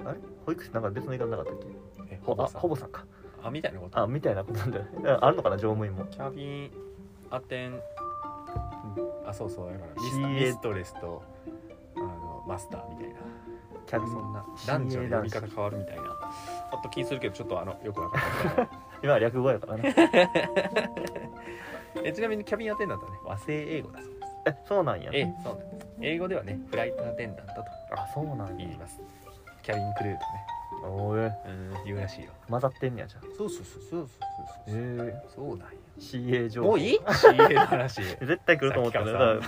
[0.06, 0.18] あれ？
[0.46, 1.56] 保育士なんか別の言い方なかったっ
[2.08, 2.14] け？
[2.14, 2.60] えほぼさん。
[2.60, 2.90] ほぼさん。
[2.90, 3.04] か。
[3.42, 3.98] あみたいなこと？
[3.98, 4.90] あみたいなことなんだよね。
[5.10, 5.56] ああるのかな？
[5.56, 6.04] 乗務員も。
[6.06, 6.70] キャビン
[7.30, 7.80] アテン
[9.26, 11.22] あそうそうだからミスミストレスと
[11.96, 13.14] あのマスターみたいな。
[13.86, 14.10] キャビン。
[14.10, 16.02] そんな男女の呼び方変わるみたいな。
[16.72, 18.20] あと気するけどちょっとあのよくわかん
[18.56, 18.68] ない
[19.02, 19.94] 今は略語やからね。
[22.04, 24.22] えちなみにキャビンアテンダントはね和製英語だそうです。
[24.46, 25.10] えそうなんや。
[25.12, 27.60] ええそうなんです英語ではねフライトアテンダントと
[27.96, 29.00] あそうなんや言います。
[29.62, 30.24] キャビンクルーとね。
[30.84, 31.32] おいうん
[31.84, 32.30] 言うらしいよ。
[32.50, 33.22] 混ざってんねやじゃあ。
[33.36, 34.08] そうそうそうそうそう
[34.68, 35.48] ええそう。
[35.50, 35.66] なんや。
[36.00, 36.68] CA 情報。
[36.70, 38.02] もういい ?CA の話。
[38.20, 39.40] 絶対来ると思ってるさだから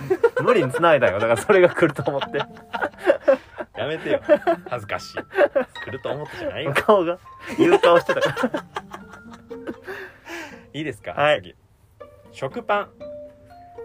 [0.43, 1.19] 無理に繋いだよ。
[1.19, 2.37] だからそれが来ると思って。
[3.77, 4.21] やめてよ。
[4.69, 5.17] 恥ずかしい。
[5.83, 6.73] 来ると思ってじゃないよ。
[6.73, 7.19] 顔が
[7.57, 8.21] 言う顔してた。
[8.21, 8.63] から
[10.73, 11.41] いいですか、はい。
[11.41, 11.55] 次。
[12.31, 12.89] 食パン。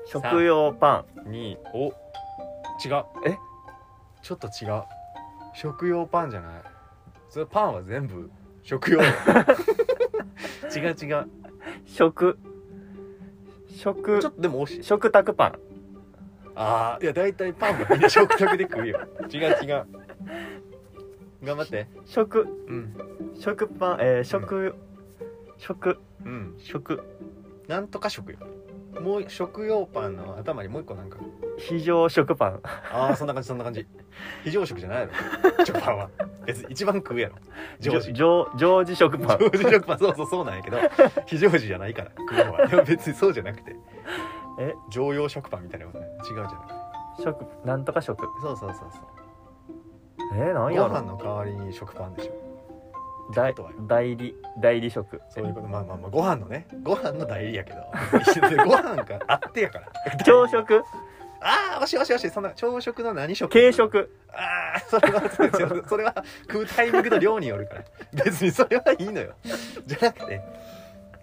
[0.06, 1.30] 食用パン。
[1.30, 1.92] にお
[2.84, 3.04] 違う。
[3.26, 3.38] え？
[4.22, 4.82] ちょっと違う。
[5.54, 6.62] 食用パンじゃない？
[7.28, 8.30] それパンは全部
[8.62, 9.00] 食用。
[10.74, 11.28] 違う違う。
[11.86, 12.38] 食。
[13.68, 14.20] 食。
[14.20, 14.84] ちょっとでも惜しい。
[14.84, 15.58] 食卓パン。
[16.56, 19.00] ああいや大体パンはみんな食卓で食うよ。
[19.32, 19.86] 違う違う。
[21.42, 21.86] 頑張って。
[22.06, 22.46] 食。
[22.68, 22.94] うん。
[23.38, 24.74] 食パンえー、食、
[25.56, 25.98] 食。
[26.24, 26.54] うん。
[26.58, 27.02] 食。
[27.68, 28.38] なんとか食よ
[28.98, 31.18] もう食用パンの頭にもう一個なんか。
[31.58, 32.60] 非常食パン。
[32.92, 33.86] ああそんな感じそんな感じ。
[34.42, 35.12] 非常食じゃないやろ。
[35.64, 36.10] 食パンは。
[36.46, 37.36] 別に一番食うやろ。
[37.78, 38.12] 常時。
[38.12, 39.38] 常常時食パン。
[39.38, 39.98] 常時食パン。
[39.98, 40.78] そうそうそうなんやけど
[41.26, 42.66] 非常時じゃないから食うのは。
[42.66, 43.76] でも別にそうじゃなくて。
[44.58, 44.74] え？
[44.90, 46.06] 常用食パンみたいなことね。
[46.28, 46.54] 違うじゃない。
[47.22, 48.26] 食なんとか食。
[48.42, 49.00] そうそうそうそう。
[50.34, 50.88] えー、なんごやろ？
[50.90, 52.49] 飯の代わりに食パンでしょ
[53.34, 53.54] 代
[53.88, 55.20] 代理代理食。
[55.28, 55.66] そういうこと。
[55.68, 56.66] まあまあまあご飯のね。
[56.82, 57.78] ご飯の代理やけど。
[58.64, 59.86] ご飯があってやから。
[60.24, 60.82] 朝食？
[61.42, 62.30] ああ惜しい惜しい惜しい。
[62.30, 63.50] そんな朝食の何食？
[63.50, 64.10] 軽食。
[64.32, 67.84] ああそれはそれは食うタイミングと量によるから。
[68.24, 69.34] 別にそれはいいのよ。
[69.86, 70.42] じゃなくて。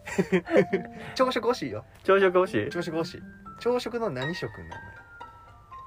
[1.15, 1.85] 朝食惜しいよ。
[2.03, 2.69] 朝食欲しい？
[2.69, 3.21] 朝食惜しい。
[3.59, 4.81] 朝食の何食になる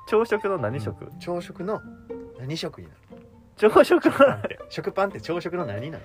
[0.08, 1.18] 朝食ののよ何食、うん。
[1.20, 1.80] 朝食の
[2.38, 3.19] 何食になる？
[3.68, 4.58] 朝食の食パンって。
[4.70, 6.04] 食パンって朝食の何なの？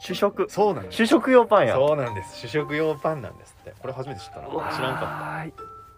[0.00, 1.74] 主食そうなのよ主食用パンや。
[1.74, 2.36] そうなんです。
[2.38, 3.74] 主食用パンなんですって。
[3.78, 5.44] これ初めて知ったのうわー知らんか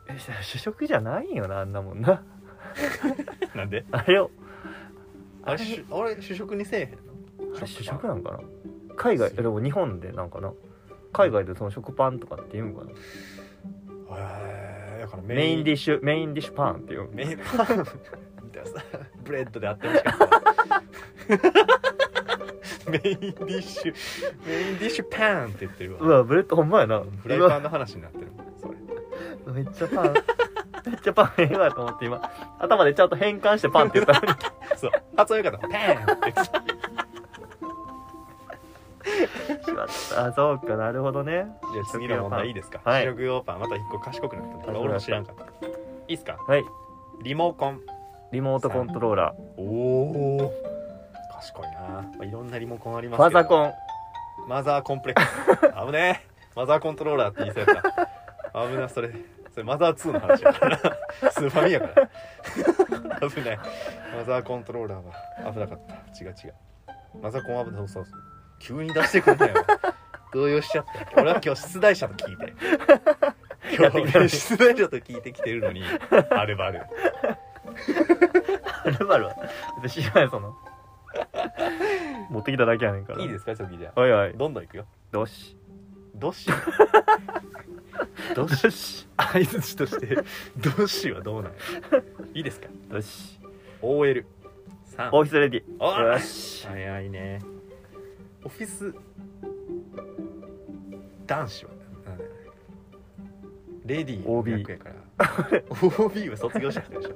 [0.08, 2.14] え主食じゃないよなあんなもんな。
[2.14, 2.20] っ
[3.52, 3.84] たなんで？
[3.90, 4.30] あれよ
[5.44, 6.84] あれしあれ主食にせえへ
[7.46, 7.66] んの？
[7.66, 8.40] 主食なんかな？
[8.96, 10.52] 海外でも日本でなんかな？
[11.12, 12.90] 海外でその食パンとかって言うんかな？
[12.90, 12.94] へ
[14.98, 15.64] えだからメイン。
[15.64, 17.78] ディィッシュメインディッシュパンっていうメインパン。
[17.78, 17.84] み
[18.62, 18.86] たいなさ
[19.24, 20.42] bread であってほしかったわ
[22.90, 23.94] メインディッシュ
[24.46, 26.00] メインディッシュパンって言ってるわ。
[26.00, 27.00] うわ bread ほんまやな。
[27.00, 28.32] フライパンの話になってる。
[28.60, 28.74] それ。
[29.52, 30.14] めっちゃパン。
[30.86, 32.20] めっちゃパンええわと思って今。
[32.58, 34.38] 頭でちゃんと変換してパンって言ったのに。
[34.76, 34.90] そう。
[35.16, 35.68] 発音よかった。
[35.68, 36.52] パンって言って。
[39.58, 43.04] たしまったあそうかなるほどねじゃあ次の問題いいですか、はい。
[43.04, 43.60] 主食用パン。
[43.60, 45.44] また一個賢くなった俺も知らんかった。
[46.08, 46.38] いいっすか？
[46.46, 46.64] はい。
[47.22, 47.80] リモコン
[48.32, 50.52] リモートコントローラおお
[51.34, 53.30] 賢いな、まあ、いろんなリモコンありーますけど。
[53.30, 53.72] ファザコン。
[54.48, 55.72] マザーコンプレックス。
[55.86, 56.28] 危ねえ。
[56.54, 57.82] マザーコントローラーって言いそうやっ
[58.52, 58.68] た。
[58.68, 59.10] 危なそれ。
[59.52, 60.78] それマザー2の話やから。
[60.80, 60.96] な
[61.32, 61.86] スーファミやか
[63.20, 63.28] ら。
[63.28, 63.58] 危ない。
[64.16, 65.52] マザーコントローラーは。
[65.52, 65.94] 危なかった。
[66.24, 66.54] 違う違う。
[67.20, 67.88] マザコンは危ない。
[67.88, 68.20] そうそう
[68.60, 69.54] 急に出してくんなよ。
[70.32, 71.20] 動揺しちゃった。
[71.20, 72.54] 俺は今日出題者と聞いて。
[73.76, 75.82] 今日出題者と聞いてきてるのに。
[76.30, 76.82] あるばる
[78.84, 79.36] はるばるは
[79.82, 80.56] 別に知らないその
[82.30, 83.22] 持ってきただけやねんから。
[83.22, 84.30] いいですか次じゃはいはい。
[84.30, 84.86] あどんどんいくよ。
[85.10, 85.56] どし。
[86.14, 86.48] ど し？
[88.34, 89.08] どし。
[89.16, 90.16] 相づちとして。
[90.78, 91.54] どしはどうなの
[92.34, 92.68] いいですか？
[92.88, 93.40] どし。
[93.82, 94.24] OL
[94.96, 95.64] 3オフィスレディ。
[95.78, 96.66] およし。
[96.66, 97.40] 早いね。
[98.44, 98.94] オフィス。
[101.26, 101.70] 男子は？
[103.86, 104.94] レディーの OB 役やから
[105.98, 107.14] OB は卒業した人でしょ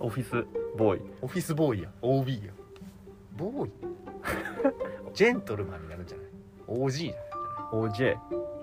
[0.00, 0.44] オフィス
[0.76, 1.02] ボーイ。
[1.22, 1.90] オフィスボーイや。
[2.02, 2.52] OB や。
[3.36, 3.72] ボーイ？
[5.14, 6.26] ジェントルマンになるんじゃない
[6.68, 7.18] ？OG じゃない
[7.72, 8.16] ？OJ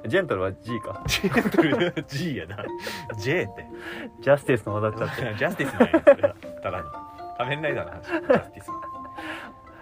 [0.08, 1.04] ジェントルは G か。
[1.08, 2.58] ジェントル G やな。
[3.20, 3.66] J って。
[4.22, 5.36] ジャスティスの技っちゃって。
[5.38, 6.36] ジャスティスなんやそれは。
[6.64, 6.86] ただに
[7.38, 8.72] 仮面ライダーの話ジャスティス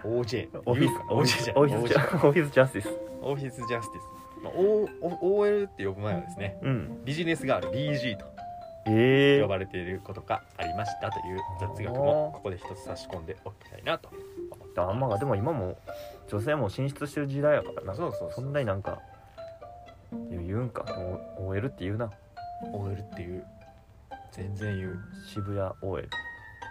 [0.04, 0.94] OJ オフィス。
[1.10, 1.58] OJ じゃん。
[1.58, 2.90] オフィスジ OJ ャオフィスジャスティス。
[3.22, 6.58] オフィスジャスティス、まあ、O OL って呼ぶ前はですね。
[6.62, 7.06] うん。
[7.06, 8.26] ビジネスガール BG と。
[8.26, 8.39] ええ
[8.86, 14.10] 呼ばれていることがありましたという雑学もここで一つ差し込んでおきたいなと
[14.52, 15.78] 思ってあんまがでも今も
[16.28, 17.96] 女性も進出してる時代やからな。
[17.96, 19.00] そうそうそんなになんか
[20.32, 20.86] 言うんか。
[21.38, 22.12] お OL って言うな。
[22.74, 23.46] OL っていう。
[24.32, 25.00] 全然言う。
[25.28, 26.10] 渋谷 OL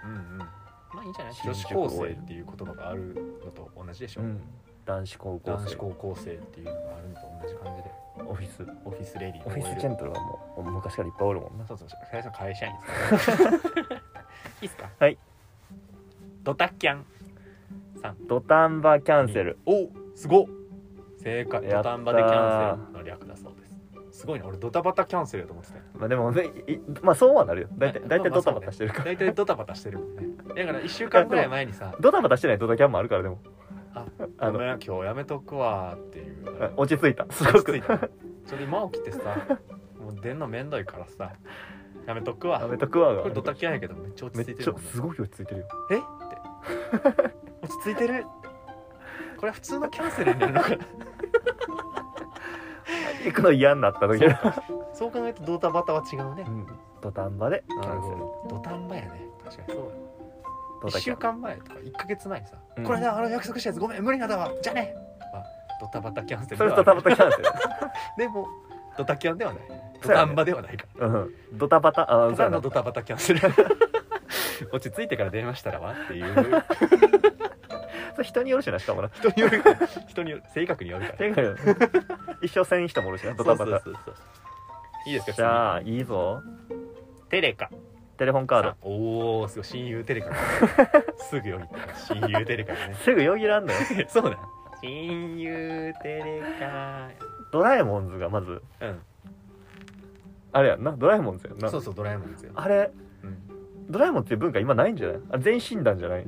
[0.05, 0.39] うんうん。
[0.39, 0.47] ま
[1.01, 1.35] あいいんじゃない？
[1.45, 4.41] 女子高生っていう言葉があるのと同じでしょ、うん。
[4.85, 5.51] 男子高校生。
[5.53, 7.91] 男子高校生っていうのがあるのと同じ感じで
[8.27, 11.67] オフィスオフィスレディーオフィスジェントルはもう昔からいっぱいおるもんな。
[11.67, 12.73] そうそうそう最初の会社員
[13.11, 13.31] です。
[14.63, 14.91] いいっすか？
[14.99, 15.19] はい。
[16.43, 17.05] ドタキャン
[18.03, 19.59] 3土壇場キャンセル。
[19.67, 20.47] おすごっ。
[21.19, 21.65] 正解。
[21.65, 21.99] やったー。
[21.99, 23.69] 土壇場でキャンセルの略だそうです。
[24.21, 25.85] すごいね俺ドタバタキャンセルだと思ってたよ。
[25.95, 27.69] まあでもねいまあそうはなるよ。
[27.77, 29.05] 大体まあ大体ドタバタしてるから。
[29.05, 33.39] 大体ドタバタしてるもんねだから1週間ぐらい前にさドタバタしてないドタキャンもあるからでも
[33.95, 34.07] あ
[34.39, 36.73] あの今日やめとくわっていう。
[36.77, 37.27] 落ち着いた。
[37.31, 37.73] すごく。
[37.73, 38.09] 落ち着いた。
[38.47, 39.47] それ今起きてさ
[40.01, 41.33] もう出んのめんどいからさ
[42.07, 42.61] やめとくわ。
[42.61, 43.15] やめとくわ。
[43.15, 44.81] がこれドタキャンやけどめっちゃ落ち着いてるね。
[44.93, 45.69] すごい落ち着いてるよ。
[45.91, 45.97] え？
[45.97, 46.05] って。
[47.63, 48.27] 落ち着いてる？
[49.37, 50.77] これは普通のキャンセルになるのかな？
[53.25, 56.45] 行くの嫌になった時そうかそう考えるとドタバタは違うね。
[56.47, 56.67] うん。
[57.01, 58.17] 土壇場でキャンセル。
[58.17, 59.29] ほど土壇場やね。
[59.45, 60.08] 確かにそうだ
[60.81, 62.85] 1ドタキャン週間前とか1か月前にさ「うん。
[62.85, 64.51] これだあの約束したやつごめん無理なんだわ。
[64.63, 64.95] じゃあね」
[65.33, 65.45] は
[65.81, 67.45] ドタバタキャンセルそれドタバタキャンセル。
[68.19, 68.47] でも
[68.97, 69.63] ドタキャンではない。
[70.01, 70.27] 土そうやね。
[70.27, 71.07] 壇場ではないから。
[71.07, 71.35] うん。
[71.53, 72.37] ドタバタあそうやな。
[72.37, 73.41] ただのドタバタキャンセル。
[74.73, 76.35] 落ち着いてから電話したらわっていう。
[78.17, 79.09] それ人によるしなしかもな。
[79.09, 79.63] 人による。
[80.09, 80.43] 人による。
[80.53, 81.19] 性格によるから。
[81.19, 81.57] 手がよ
[82.43, 83.65] 一生せん人もおるしなドタバタ。
[83.65, 84.15] そうそうそうそう。
[85.07, 86.43] いいですかじゃあいいぞ。
[86.69, 87.71] 次テレカ
[88.19, 88.77] テレフォンカード。
[88.83, 90.35] おおすごい親友テレカ
[91.19, 92.95] すぐよぎった親友テレカね。
[93.03, 93.79] すぐよぎらんのよ。
[94.09, 94.39] そうだ。
[94.83, 97.09] 親友テレカ。
[97.51, 98.61] ドラえもんズがまず。
[98.81, 98.99] うん。
[100.53, 100.93] あれやんな？
[100.93, 101.69] ドラえもんズやんな。
[101.69, 102.91] そうそうドラえもんですよ、あれ？
[103.23, 103.39] うん、
[103.91, 105.21] ドラえもんっていう文化今ないんじゃない？
[105.31, 106.27] あれ全員死んだんじゃない？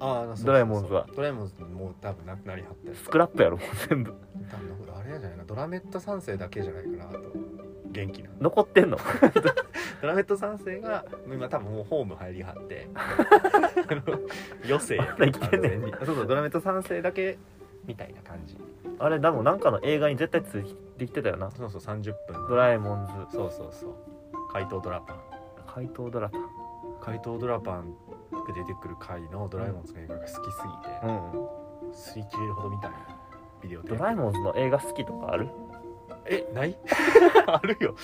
[0.00, 1.06] あドラえもんズは。
[1.14, 2.94] ドラえもんズもう多分なくなりはったよ。
[2.94, 4.12] スクラップやろもう全部。
[4.48, 7.18] 多分あれやじゃないかドラメット三世だけじゃないかなあと
[7.90, 8.30] 元気な。
[8.40, 8.98] 残ってんの？
[10.00, 12.88] ドラメット三世が今多分もうホーム入りはって。
[14.64, 15.70] 余生やまだ生きてんねん。
[15.72, 17.38] 完全にそうそうドラメット三世だけ
[17.86, 18.56] みたいな感じ。
[19.00, 21.50] あれでもなんかの映画に絶対ついてきてたよな。
[21.50, 22.48] そうそう30分の。
[22.48, 23.12] ドラえもんズ。
[23.36, 23.94] そうそうそう。
[24.52, 25.16] 怪盗ドラパン。
[25.66, 26.42] 怪盗ドラパン。
[27.00, 27.94] 怪盗ドラパン
[28.32, 30.52] が出てくる回のドラえもんズの映画が好きすぎて、
[31.04, 31.90] うん。
[31.92, 32.90] 吸い切れるほど見たい
[33.62, 35.48] ビデオドラえもんズの映画好きとかある？
[36.30, 36.76] えない？
[37.46, 37.94] あるよ。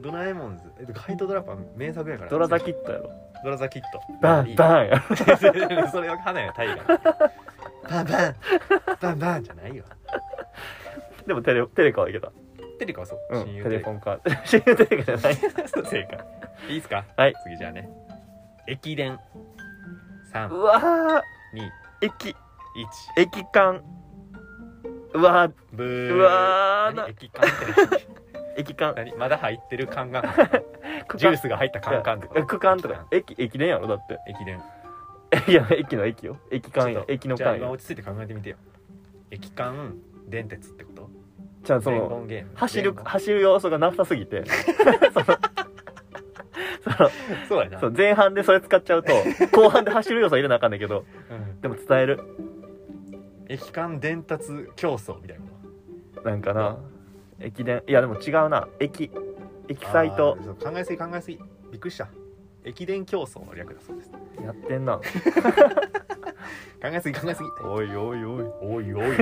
[0.00, 0.64] ドラえもんズ。
[0.80, 2.30] え怪盗ドラパン名作やから。
[2.30, 3.10] ドラザキットやろ。
[3.44, 4.00] ドラザキット。
[4.20, 5.84] バンバンやろ。
[5.84, 8.36] ン それは花やタイガバンバン。
[9.00, 9.84] バンバンじゃないよ。
[11.26, 12.32] でもテレテレカはいけた。
[12.78, 14.20] テレカはそう、うん親友テレフォンカー。
[14.24, 15.34] ド 親友テレカじゃない。
[15.68, 16.18] そう正解。
[16.68, 17.04] いいっすか？
[17.16, 17.34] はい。
[17.44, 17.88] 次じゃあね。
[18.66, 19.18] 駅伝。
[20.32, 21.22] 321うわー。
[22.02, 22.36] 駅。
[23.16, 23.82] 駅間
[25.14, 26.14] うわーブー。
[26.14, 27.02] うわーな。
[27.02, 27.10] 何？
[27.10, 27.50] 駅缶っ
[27.96, 28.06] て
[28.56, 28.94] 駅間。
[28.94, 29.14] 何？
[29.16, 30.22] まだ入ってる缶が。
[31.08, 32.28] 区ジュースが入ったカンカンと？
[32.28, 33.06] か区間とか。
[33.10, 34.18] 駅駅伝やろだって。
[34.28, 34.60] 駅伝。
[35.48, 36.38] いや駅の駅よ。
[36.50, 36.94] 駅間や。
[36.94, 38.56] ちょっと駅のじゃあ間落ち着いて考えてみてよ。
[39.30, 39.94] 駅間
[40.26, 41.10] 電鉄ってこと？
[41.62, 42.50] じゃあその伝言ゲーム。
[42.54, 44.44] 走る伝言走る要素がなさすぎて。
[45.12, 45.26] その
[46.80, 47.10] その
[47.48, 47.80] そうやな。
[47.80, 49.12] そう前半でそれ使っちゃうと
[49.52, 51.04] 後半で走る要素入れなあかんねんけど。
[51.30, 51.60] うん。
[51.60, 52.20] でも伝える
[53.48, 55.38] 駅間伝達競争みたい
[56.22, 56.78] ななんかな。
[57.40, 57.82] 駅伝。
[57.86, 58.68] いやでも違うな。
[58.80, 59.10] 駅。
[59.68, 60.36] 駅サイト。
[60.38, 61.38] あーそう考えすぎ考えすぎ。
[61.70, 62.08] びっくりした。
[62.64, 64.10] 駅伝競争の略だそうです。
[64.42, 64.98] やってんな。
[65.00, 65.02] 考
[66.82, 67.48] えすぎ考えすぎ。
[67.66, 68.44] おいおいおい。
[68.60, 69.16] おいおい。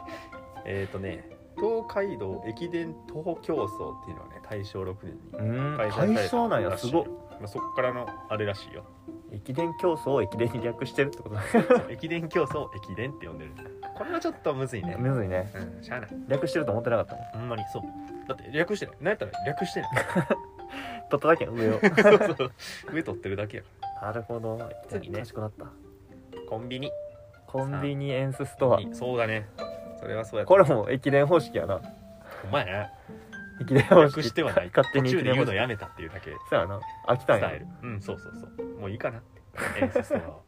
[0.64, 5.76] えっとね東海道駅伝徒歩競争っていうのはね大正6年にうん。
[5.76, 7.04] 開催された対象なんやらしいすごっ。
[7.38, 8.84] まあ、そっからのあれらしいよ
[9.32, 11.42] 駅伝競争を駅伝に略してるってことだ。
[11.90, 13.52] 駅伝競争を駅伝って呼んでる。
[13.96, 14.96] これはちょっとむずいね。
[14.96, 15.50] むずいね。
[15.54, 16.10] うんしゃあない。
[16.28, 17.24] 略してると思ってなかったもん。
[17.24, 17.82] ほんまにそう。
[18.28, 18.96] だって略してない。
[19.00, 19.90] 何やったら略してない。
[21.10, 21.80] 取っただけやん上を。
[21.80, 22.52] そうそう。
[22.92, 23.62] 上取ってるだけや。
[24.00, 24.70] かなるほど。
[24.88, 25.18] 次ね。
[25.18, 25.64] 難しくなった。
[25.64, 25.70] ら
[26.48, 26.90] コンビニ。
[27.46, 28.80] コンビニエンスストア。
[28.80, 29.48] にそうだね。
[30.00, 31.80] それはそうやこれも駅伝方式やな。
[32.42, 32.90] ほんまやね
[33.60, 36.80] 駅伝方式略してはない勝手に途中で言うのやめたっていうだけそうやな。
[37.06, 37.48] 飽きたんや。
[37.48, 37.66] スタイル。
[37.82, 38.80] うんそうそうそう。
[38.80, 39.38] もういいかなって。
[39.80, 40.38] エンスストアは。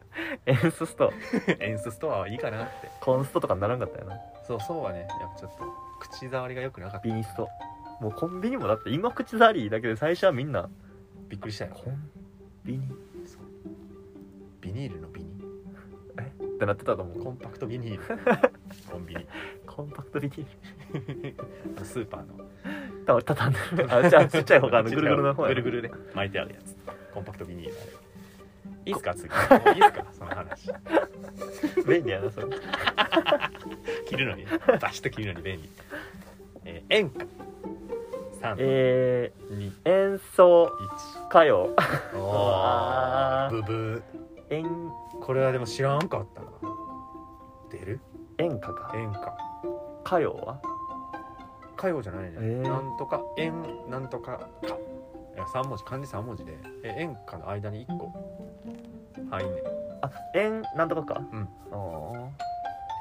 [0.46, 1.12] エンススト
[1.58, 2.90] エンスストアはいいかなって。
[3.00, 4.16] コンストとかにならんかったよな。
[4.46, 5.00] そうそうはね。
[5.00, 5.64] やっぱちょっと
[6.00, 7.08] 口触りが良くなかった。
[7.08, 7.48] ビニスト。
[8.00, 10.68] もうコンビニもだって今口触りだけで最初はみんな
[11.28, 11.72] びっくりしたよ。
[11.74, 12.10] コン
[12.64, 12.88] ビニ。
[13.26, 13.42] そう。
[14.60, 15.30] ビニールのビニ。
[16.42, 17.24] ってなってたと思う。
[17.24, 18.50] コンパクトビニール。
[18.90, 19.26] コンビニ。
[19.66, 20.46] コンパクトビニ
[21.82, 22.44] スーパーの
[23.06, 25.48] たた畳んでるあじゃあちっちゃい方があのぐるぐるの方や。
[25.50, 26.76] ぐるぐるで巻いてあるやつ。
[27.14, 27.72] コンパクトビニール。
[28.86, 29.14] いいっすか？
[29.14, 30.04] 次もういいっすか？
[30.18, 30.70] その話。
[31.86, 32.46] 便利やなそれ。
[34.08, 34.46] 切るのに。
[34.80, 35.68] バシッと切るのに便利。
[36.64, 37.24] えー、演歌
[38.40, 40.70] 321えー、演奏
[41.30, 41.76] 歌謡
[42.14, 44.02] おブブ
[44.50, 44.90] 演ー
[45.20, 46.46] これはでも知らんかったな。
[47.70, 48.00] 出る？
[48.38, 48.92] 演歌か。
[48.96, 49.36] 演歌
[50.04, 50.60] 歌謡は？
[51.80, 52.68] 歌謡じゃないね、えー。
[52.68, 53.54] なんとか演
[53.88, 54.48] なんとかか。
[55.34, 56.58] いや3文字漢字3文字で。
[56.84, 58.12] え演歌の間に1個。
[59.30, 59.64] 入んねん。
[60.02, 61.22] あ円なんとかか？
[61.32, 61.48] うん。
[61.72, 62.28] あ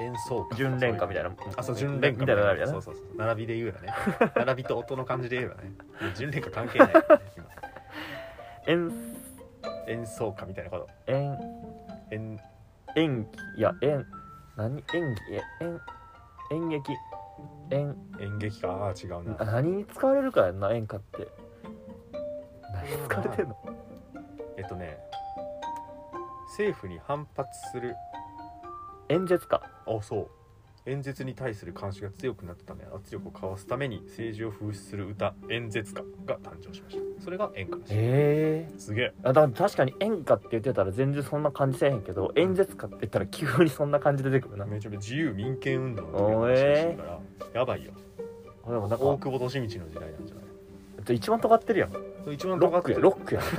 [0.02, 1.32] 演奏ー純連歌みたいな。
[1.58, 2.22] あそう純連歌。
[2.22, 3.06] みたいなそうそうそう。
[3.18, 3.94] 並びで言えばね。
[4.36, 5.74] 並びと音の感じで言えばね。
[6.16, 7.02] 純連歌関係ない、 ね、
[8.68, 8.94] 円今
[9.88, 10.88] 演奏歌みたいなこと。
[11.08, 11.38] 円
[12.12, 12.40] 演
[12.96, 14.06] 演技いや演
[14.56, 14.84] 何？
[14.94, 15.82] 演技え演
[16.52, 16.94] 演劇
[17.72, 17.96] 演。
[18.20, 18.68] 演劇か？
[18.88, 21.28] あー違うあな何に使われるかやんな演歌って。
[22.74, 23.56] 何に使われてんの？
[24.58, 24.98] えっとね
[26.50, 27.96] 政府に反発する。
[29.10, 29.62] 演説か。
[29.88, 30.30] あそう
[30.90, 37.24] 演説に対する監視が強くなったため圧力をかわすために政治を風刺する歌演説歌が誕生しました。
[37.24, 37.94] それが演歌です。
[37.94, 38.70] へえ。
[38.78, 39.14] すげえ。
[39.24, 44.66] あだ確かに演歌って言ってたら全然そんな感じせえへんけど演説歌って言ったら急にそんな感じ出てくるな。
[44.66, 47.20] めちゃめちゃ自由民権運動の時の話らしいから
[47.60, 47.92] やばいよ。
[48.66, 50.42] あでもなんか大久保利通の時代なんじゃな
[51.14, 51.16] い？
[51.16, 51.92] 一番尖ってるやん。
[52.32, 53.42] 一番ロックやロックや。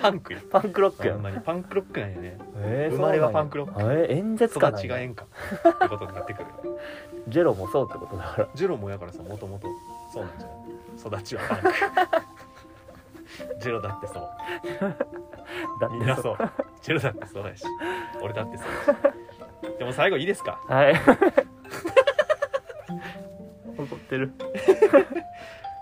[0.00, 1.40] パンクやパンクロックやほんまに。
[1.40, 3.74] パンクロックなんやねえ生まれはパンクロック。
[3.74, 4.80] クえー演説歌なんや。
[4.80, 5.26] 育ちが演歌っ
[5.80, 6.46] てことになってくる。
[7.28, 8.48] ジェロもそうってことだから。
[8.54, 9.68] ジェロもやからさもともと
[10.12, 10.56] そうなんじゃない。
[11.18, 11.72] 育ちはパンク。
[13.60, 14.28] ジェロだってそう。
[15.80, 16.36] だみんなそう。
[16.82, 17.64] ジェロだってそうだし。
[18.22, 18.66] 俺だってそう
[19.02, 19.10] だ
[19.72, 19.78] し。
[19.78, 20.58] でも最後いいですか？
[20.68, 20.94] はい。
[23.78, 24.32] 怒ってる。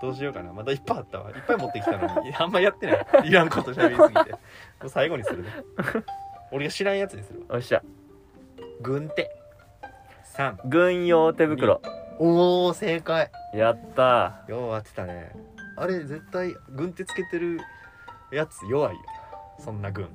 [0.01, 0.51] どうしようかな。
[0.51, 1.29] まだいっぱいあったわ。
[1.29, 2.35] いっぱい持ってきたのに。
[2.35, 3.29] あんまやってない。
[3.29, 4.31] いらんこと喋りすぎて。
[4.33, 4.37] も
[4.83, 5.49] う最後にするね
[6.55, 7.55] 俺が知らんやつにするわ。
[7.55, 7.83] よっしゃ。
[8.81, 9.29] 軍手。
[10.37, 11.81] 3軍用手袋。
[12.17, 13.29] おお正解。
[13.53, 15.31] やったよう当てたね。
[15.75, 17.59] あれ絶対軍手つけてる
[18.31, 19.01] やつ弱いよ。
[19.59, 20.07] そんな軍。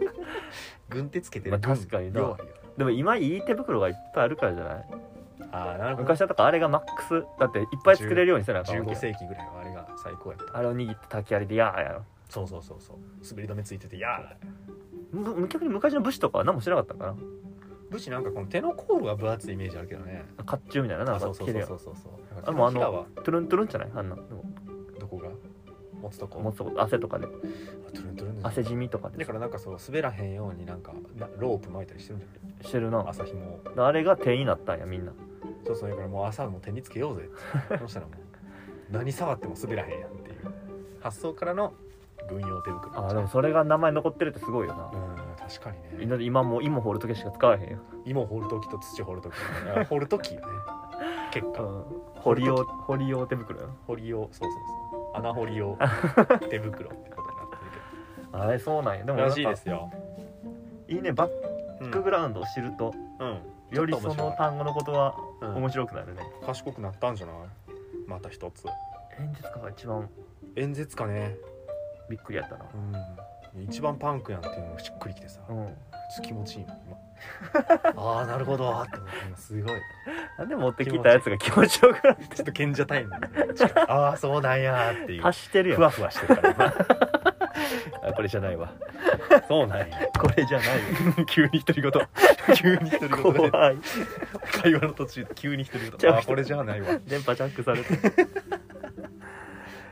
[0.88, 2.20] 軍手つけてる軍、まあ確かにな。
[2.20, 2.46] 弱いよ。
[2.78, 4.84] でも今いい手袋がいっぱいあるからじゃない？
[5.52, 6.02] ああなるほど。
[6.04, 7.22] 昔だとかあれがマックス。
[7.38, 10.56] だっていっぱい作れるようにせなあかんわけ15や世紀ぐらいはあれが最高やった。
[10.56, 12.96] あれを握って竹槍でやーやろそうそうそうそう。
[13.28, 14.20] 滑り止めついててやー。
[14.89, 14.89] む
[15.48, 17.16] 逆に昔の武士とかは何もしなかったんかな？
[17.90, 20.24] 武士なんかこの手の甲羅が分厚いイメージあるけどね。
[20.46, 21.78] 甲冑みたいななんあそうそうそうそう。
[21.78, 22.12] そうそう
[22.46, 23.90] あもうあのトゥルントゥルンじゃない？
[23.96, 24.16] あんな。
[24.16, 25.28] どこが？
[26.00, 26.40] 持つとこ？
[26.40, 26.72] 持つとこ。
[26.76, 27.26] 汗とかで。
[27.26, 27.28] あ
[27.92, 32.98] トゥルントゥルン汗じみとかでだからなんかそう滑らへんようになんかなロープ巻いたりしてるんじゃしてるな。
[32.98, 33.60] ない朝ひも。
[33.76, 35.12] あれが手になったんやみんな。
[35.66, 37.28] そうそうだからもう朝もう手につけようぜ
[37.80, 38.16] そしたらもう。
[38.92, 40.36] 何触っても滑らへんやんっていう。
[41.00, 41.74] 発想からの
[42.30, 43.06] 軍用手袋。
[43.06, 44.84] あでもそれが名前残ってるってすごいよな。
[44.92, 46.04] うん確かにね。
[46.04, 49.34] 今今もう芋掘る時しか使わへんよ、芋掘る時と土掘る時
[49.76, 50.46] あ掘る時よね。
[51.32, 51.62] 結果。
[51.62, 53.68] うん、掘り用掘り用手袋よ。
[53.86, 54.50] 掘り用そうそう
[54.92, 55.18] そう。
[55.18, 55.76] 穴掘り用
[56.48, 59.04] 手袋ってことになってるあれそうなんや。
[59.04, 59.90] でもけどらしいですよ、
[60.88, 61.12] いいね。
[61.12, 61.30] バッ
[61.80, 63.38] うんクグラウンドを知ると、うん。
[63.76, 67.36] よりその単語のことはうん面白くなるね、賢くなったんじゃない？
[68.06, 68.66] また一つ。
[69.18, 70.08] 演説家が一番。
[70.56, 71.36] 演説かね
[72.10, 72.64] びっくりやったな。
[73.54, 73.62] うん。
[73.62, 75.40] 一番パンクやんっていうのがしっくりきてさ。
[75.48, 75.74] うん。
[76.24, 76.96] 気持ちいいの今。
[77.96, 78.70] ああなるほど。
[78.82, 79.16] って思って。
[79.28, 79.80] 今すごい。
[80.38, 83.54] なんで持ってきたやつが気持ちよくなってちょっと賢者タイムみたいな。
[83.54, 85.26] 近いああそうなんやーっていう。
[85.26, 85.78] 足してるやん。
[85.78, 86.50] ふわふわしてるから。
[86.52, 86.64] 今
[88.08, 88.72] あこれじゃないわ。
[89.46, 89.86] そうなんや。
[90.18, 91.24] これじゃないよ。
[91.26, 91.92] 急に独り言。
[92.56, 93.50] 急に独り言で。
[93.50, 93.76] 怖い。
[94.52, 96.12] 会話の途中で急に独り言。
[96.12, 96.88] あーこれじゃないわ。
[97.06, 97.98] 電波ジャックされて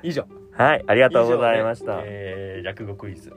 [0.03, 0.27] 以上
[0.59, 3.33] はいありがとうござい以上でました、えー略語クイズ。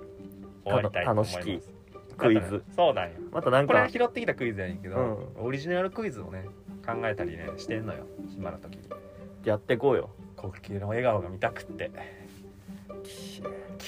[0.65, 1.37] 終わりたいと思います。
[1.37, 2.63] 楽しきクイズ。
[2.75, 3.11] そうなんや。
[3.31, 6.47] またなんかこれは拾ってきたクイズやねんけど、うオリジナルクイズをね
[6.83, 8.75] 考えたりねしてんのよ暇な時。
[8.75, 8.81] に
[9.45, 10.09] やってこうよ。
[10.35, 11.91] 国旗の笑顔が見たくって。
[13.03, 13.11] キ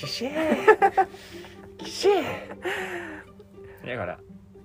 [0.07, 1.07] シェ
[1.79, 2.23] キシェ
[3.88, 4.19] だから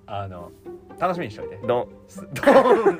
[0.06, 0.52] あの
[0.98, 1.58] 楽しみにしといて。
[1.66, 1.88] ドン。
[2.06, 2.42] すド
[2.92, 2.98] ン。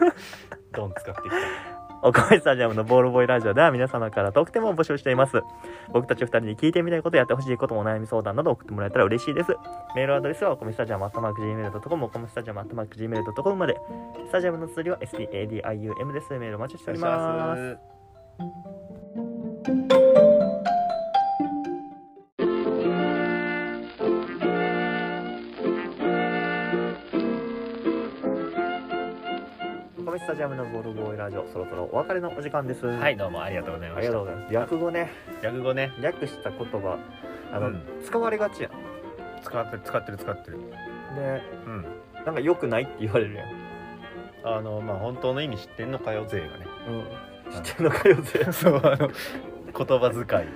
[0.73, 1.39] ドン使っていきた。
[1.39, 5.43] いおかめスタジアムのボールボーイラジオでは皆様から特典も募集しています。
[5.93, 9.57] 僕たち2人に聞いてみたいことやってほしいこともお悩み相談など送ってもらえたら嬉しいです。
[9.97, 13.77] メールアドレスはお米スタジアムアットマーク Gmail.com お米スタジアムアットマーク Gmail.com まで。
[14.27, 16.33] スタジアムの通りは SDADIUM です。
[16.39, 18.88] メールお待ちしております。
[30.19, 32.87] スタジアムのボールボーイラジオそろそろお別れのお時間です。
[32.87, 34.09] はいどうもありがとうございあました。
[34.09, 34.55] りがとうございます。
[34.55, 35.11] 略語ね。
[35.43, 35.93] 略語ね。
[36.01, 36.99] 略した言葉。
[37.53, 37.83] あの、うん。
[38.05, 38.73] 使われがちやん。
[39.43, 40.59] 使ってる使ってる使ってる。
[41.17, 41.85] でうん。
[42.27, 43.49] なんか良くないって言われるやん。
[44.45, 46.67] あのまあ本当の意味知ってんのかよ勢がね。
[47.47, 47.63] うん。
[47.63, 50.49] 知ってんのかよぜ そうあの言葉遣い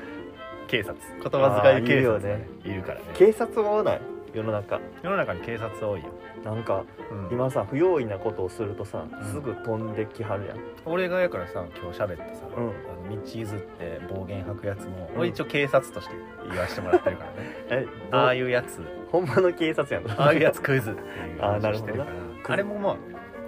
[0.68, 0.94] 警察。
[1.22, 2.48] 言葉遣い警察あーいるよね。
[2.64, 3.04] いるからね。
[3.14, 4.00] 警察はおない
[4.32, 4.80] 世の中。
[5.02, 6.08] 世の中に警察多いよ、
[6.44, 7.28] なんかうん。
[7.30, 9.32] 今さ不用意なことをするとさうん。
[9.32, 12.64] すぐ飛んできはるやん、俺がやからさ今日喋ってさ、うん。
[12.64, 12.66] あ
[13.10, 15.20] の道譲って暴言吐くやつも、うん。
[15.20, 16.14] 俺一応警察として
[16.50, 17.36] 言わしてもらってるからね。
[17.70, 18.80] えああいうやつ。
[19.10, 20.10] ほんまの警察やん。
[20.10, 21.06] ああいうやつクイズっていう
[21.42, 22.06] あーなるほど
[22.48, 22.96] あれもも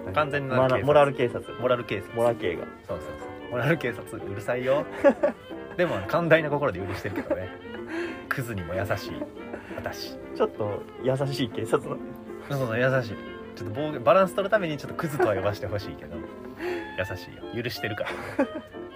[0.07, 0.85] う完全なマナ警察。
[0.85, 1.53] モラル警察。
[1.59, 2.15] モラル警察。
[2.15, 2.65] モラ警が。
[2.87, 3.51] そうそうそう。
[3.51, 4.85] モラル警察うるさいよ。
[5.77, 7.49] でも寛大な心で許してるけどね。
[8.29, 9.11] クズにも優しい
[9.75, 10.15] 私。
[10.35, 11.97] ちょっと優しい警察の。
[12.49, 13.15] そうそう優しい。
[13.55, 16.15] ちょっとバランス取るためにちょっとクズとは呼ばしてほしいけど。
[16.97, 17.63] 優しいよ。
[17.63, 18.17] 許してるから、ね、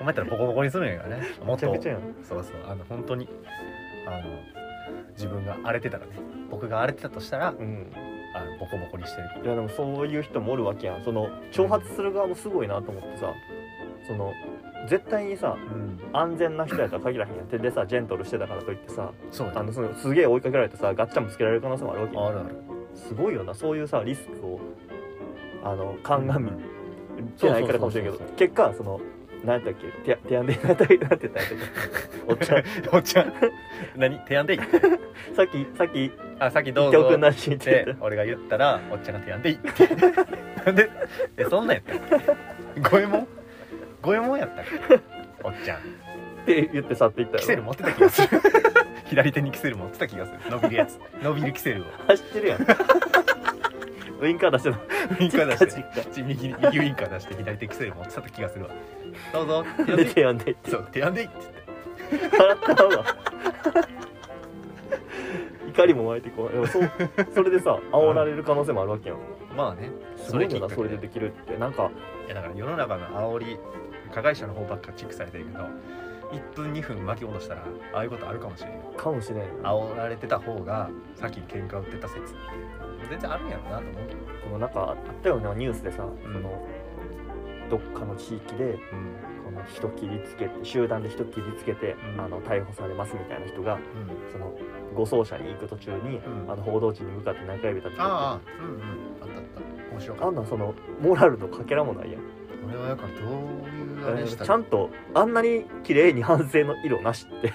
[0.01, 1.27] お前やったらボコボコにするんやからね。
[1.43, 1.89] もめっと。
[2.23, 3.29] そうそうあの本当に
[4.07, 4.23] あの
[5.11, 6.11] 自分が荒れてたらね。
[6.49, 7.91] 僕が荒れてたとしたらうん。
[8.35, 9.29] あのボコボコにしてる。
[9.43, 11.03] いやでもそういう人もおるわけやん。
[11.03, 13.33] その挑発する側もすごいなと思ってさ。
[14.07, 14.33] その
[14.87, 15.99] 絶対にさうん。
[16.11, 17.45] 安全な人やとは限らへんやん。
[17.47, 22.49] 手でさジェントルしてたからといってさそうあのそのすげえ追いかけられてさガッチャンぶつけられる可能性もあるわけあるある。
[22.95, 23.53] すごいよな。
[23.53, 24.59] そういうさリスクを
[25.63, 26.49] あの鑑み
[27.37, 28.17] てないからかもしれんけど。
[28.17, 28.99] そうそうそう結果その
[29.45, 29.73] 何やったっ
[30.05, 30.13] け？
[30.15, 31.45] 手手やんで何やったて言ったんやったっけ？
[32.27, 32.63] おっちゃん。
[32.95, 33.33] おっちゃん。
[33.95, 34.17] 何？
[34.19, 34.59] 提案でいい？
[35.35, 36.91] さっきさっきあさっきどうぞ。
[36.91, 39.87] 言っておくんなしって俺が言ったらおっちゃんが提案でいいって。
[40.65, 40.89] な んで
[41.37, 42.19] えそんなんやったっ
[42.75, 42.81] け？
[42.81, 43.27] 五右衛門
[44.01, 44.99] 五右衛門やったっけ？
[45.43, 45.79] おっちゃん。
[45.79, 45.81] っ
[46.45, 48.27] て言って去っていったキセルよ持ってた気がする。
[49.05, 50.39] 左手にキセル持ってた気がする。
[50.49, 50.99] 伸びるやつ。
[51.21, 51.85] 伸びるキセルを。
[52.07, 52.61] 走ってるやん。
[54.21, 54.75] ウインカー出してる
[55.19, 56.05] ウインカー出して。
[56.11, 58.71] ち右に右ウインカー出して左手キセル持ってた気がするわ。
[59.33, 59.65] どうぞ。
[60.13, 61.35] 手やんでってそう提案でいいって
[62.11, 62.37] 言って。
[62.37, 63.05] 笑ったわ
[65.69, 66.53] 怒りも湧いてこう。
[66.53, 66.91] でもそう
[67.33, 69.17] それでさ煽られる可能性もあるわけやん。
[69.55, 69.89] まあね。
[70.17, 71.57] すごいよなそれでできるって。
[71.57, 71.89] なんか
[72.25, 73.57] いやだから世の中の煽り
[74.13, 75.59] 加害者の方ばっかチェックされてるけど
[76.31, 78.79] 1分2分巻き戻したらああいうことあるかもしれんよ。
[78.95, 79.45] かもしれんよ。
[79.63, 82.19] 煽られてた方が先に喧嘩売ってた説。
[82.19, 82.35] って
[83.09, 83.93] 全然あるんやろうなと思う。
[84.43, 86.17] でもなんかあったよねニュースでさ、ん。
[86.21, 86.67] その
[87.69, 88.79] どっかの地域でうん。
[89.45, 92.21] この人切りつけて集団で人切りつけて、うん。
[92.21, 93.81] あの逮捕されますみたいな人がうん。
[94.31, 94.53] その
[94.93, 96.51] 護送車に行く途中に、うん。
[96.51, 98.81] あの報道陣に向かって中指立ててああうんうん。
[99.21, 99.93] あったあった。
[99.93, 102.27] 面白かっあんなんそのモラルのかけらもないやん、た
[102.67, 107.53] 俺はだからどういうあれしたちゃんとあんなに綺麗に反省の色なしって。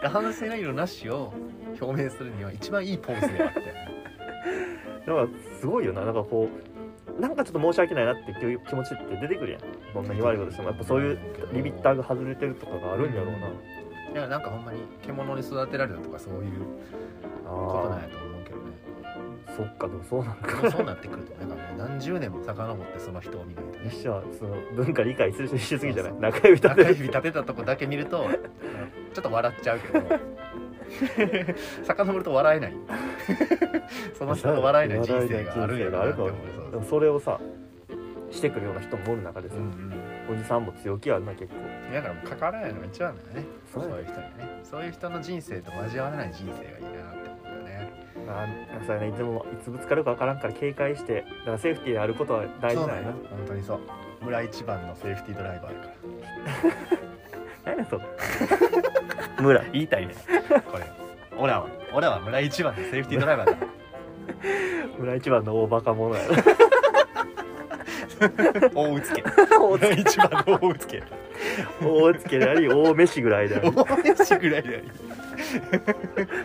[0.08, 1.32] 反省の色なしを
[1.80, 3.60] 表明するには一番いいポーズであって。
[5.06, 6.04] だからすごいよな。
[6.04, 9.60] なんかこうなんかちょっと申し訳ないなっていう気持ちって出てくるやん。
[9.94, 10.68] どんなに悪いことしても。
[10.68, 11.18] やっぱそういう
[11.52, 13.48] リミッターが外れてるとかがあるんやろうな、
[14.12, 16.64] いやなんかほんまに獣に育てられたとかそういう
[17.44, 18.37] ことなんあやと思う
[19.56, 20.70] そっかでもそうなんか。
[20.70, 23.90] そうなってくるとなんかもう何十年も遡ってその人を見ないとね。
[23.92, 26.12] 一緒はその文化理解するしすぎじゃない？
[26.20, 28.28] 中指立てる中指立てたとこだけ見ると
[29.14, 30.08] ちょっと笑っちゃうけど
[31.84, 32.76] 遡ると笑えない。
[34.18, 36.32] その人の笑えない人生があるんやなって思う。
[36.88, 37.40] それをさ
[38.30, 39.94] してくるような人もおる中でさ、うんうん
[40.30, 41.54] おじさんも強気あるな結構。
[41.90, 43.44] だからもう関わらないのが一番だよね。
[43.72, 44.60] そうういう人にね。
[44.62, 47.17] そういう人の人生と交わらない人生がいいな
[48.46, 53.12] ねあそれねいつもいつぶつかるか分からんから警戒してだからセーフティーであることは大事だよな。
[53.12, 53.80] 本当にそう。
[54.22, 55.86] 村一番のセーフティードライバーやか
[57.64, 57.72] ら。
[57.72, 58.02] 何やそれ。
[59.40, 60.14] 村言いたいね。
[60.70, 60.84] これ。
[60.84, 63.56] は俺らは村一番のセーフティードライバーだ。
[64.98, 66.34] 村一番の大バカ者やろ
[68.74, 69.22] 大うつけ
[69.58, 71.02] 大村一番の大うつけ
[71.80, 73.84] 大つけであり大飯ぐらいであり大
[74.14, 74.90] 飯ぐらいであり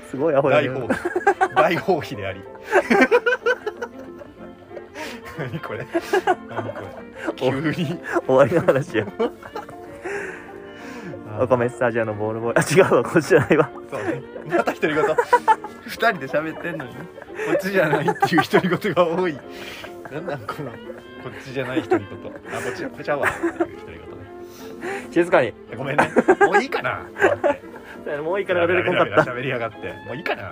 [0.09, 0.69] すごいアホやね。
[0.69, 1.55] 大放棄。
[1.55, 2.41] 大放棄であり。
[5.37, 5.85] 何これ？
[6.49, 7.51] 何これ？
[7.51, 7.99] 急に。
[8.27, 9.07] 終わりの話や
[11.39, 12.83] お米スタジアのボールボーイ。
[12.83, 13.69] あ違うわこっちじゃないわ。
[13.89, 14.21] そうね。
[14.45, 15.03] また独り言
[15.85, 16.93] 二人で喋ってんのに。
[16.93, 16.99] こ
[17.55, 19.35] っちじゃないっていう独り言が多い。
[20.11, 20.77] なんなんこのこ
[21.29, 22.31] っちじゃない独り言。
[22.55, 24.12] あこっちこっちゃうわっていう独り言ね
[25.11, 25.53] 静かに。
[25.77, 26.09] ごめんね。
[26.41, 27.01] もういいかな。
[28.23, 29.31] もういいから出てこなかった。
[29.31, 29.77] 喋りやがって。
[30.07, 30.43] もういいかな。
[30.43, 30.49] だ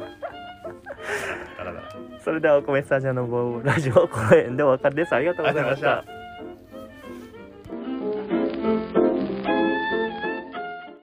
[1.64, 1.84] らだら。
[2.24, 5.16] それではお米スタジアのラジオこの辺でお別れです。
[5.16, 6.21] ありがとうございました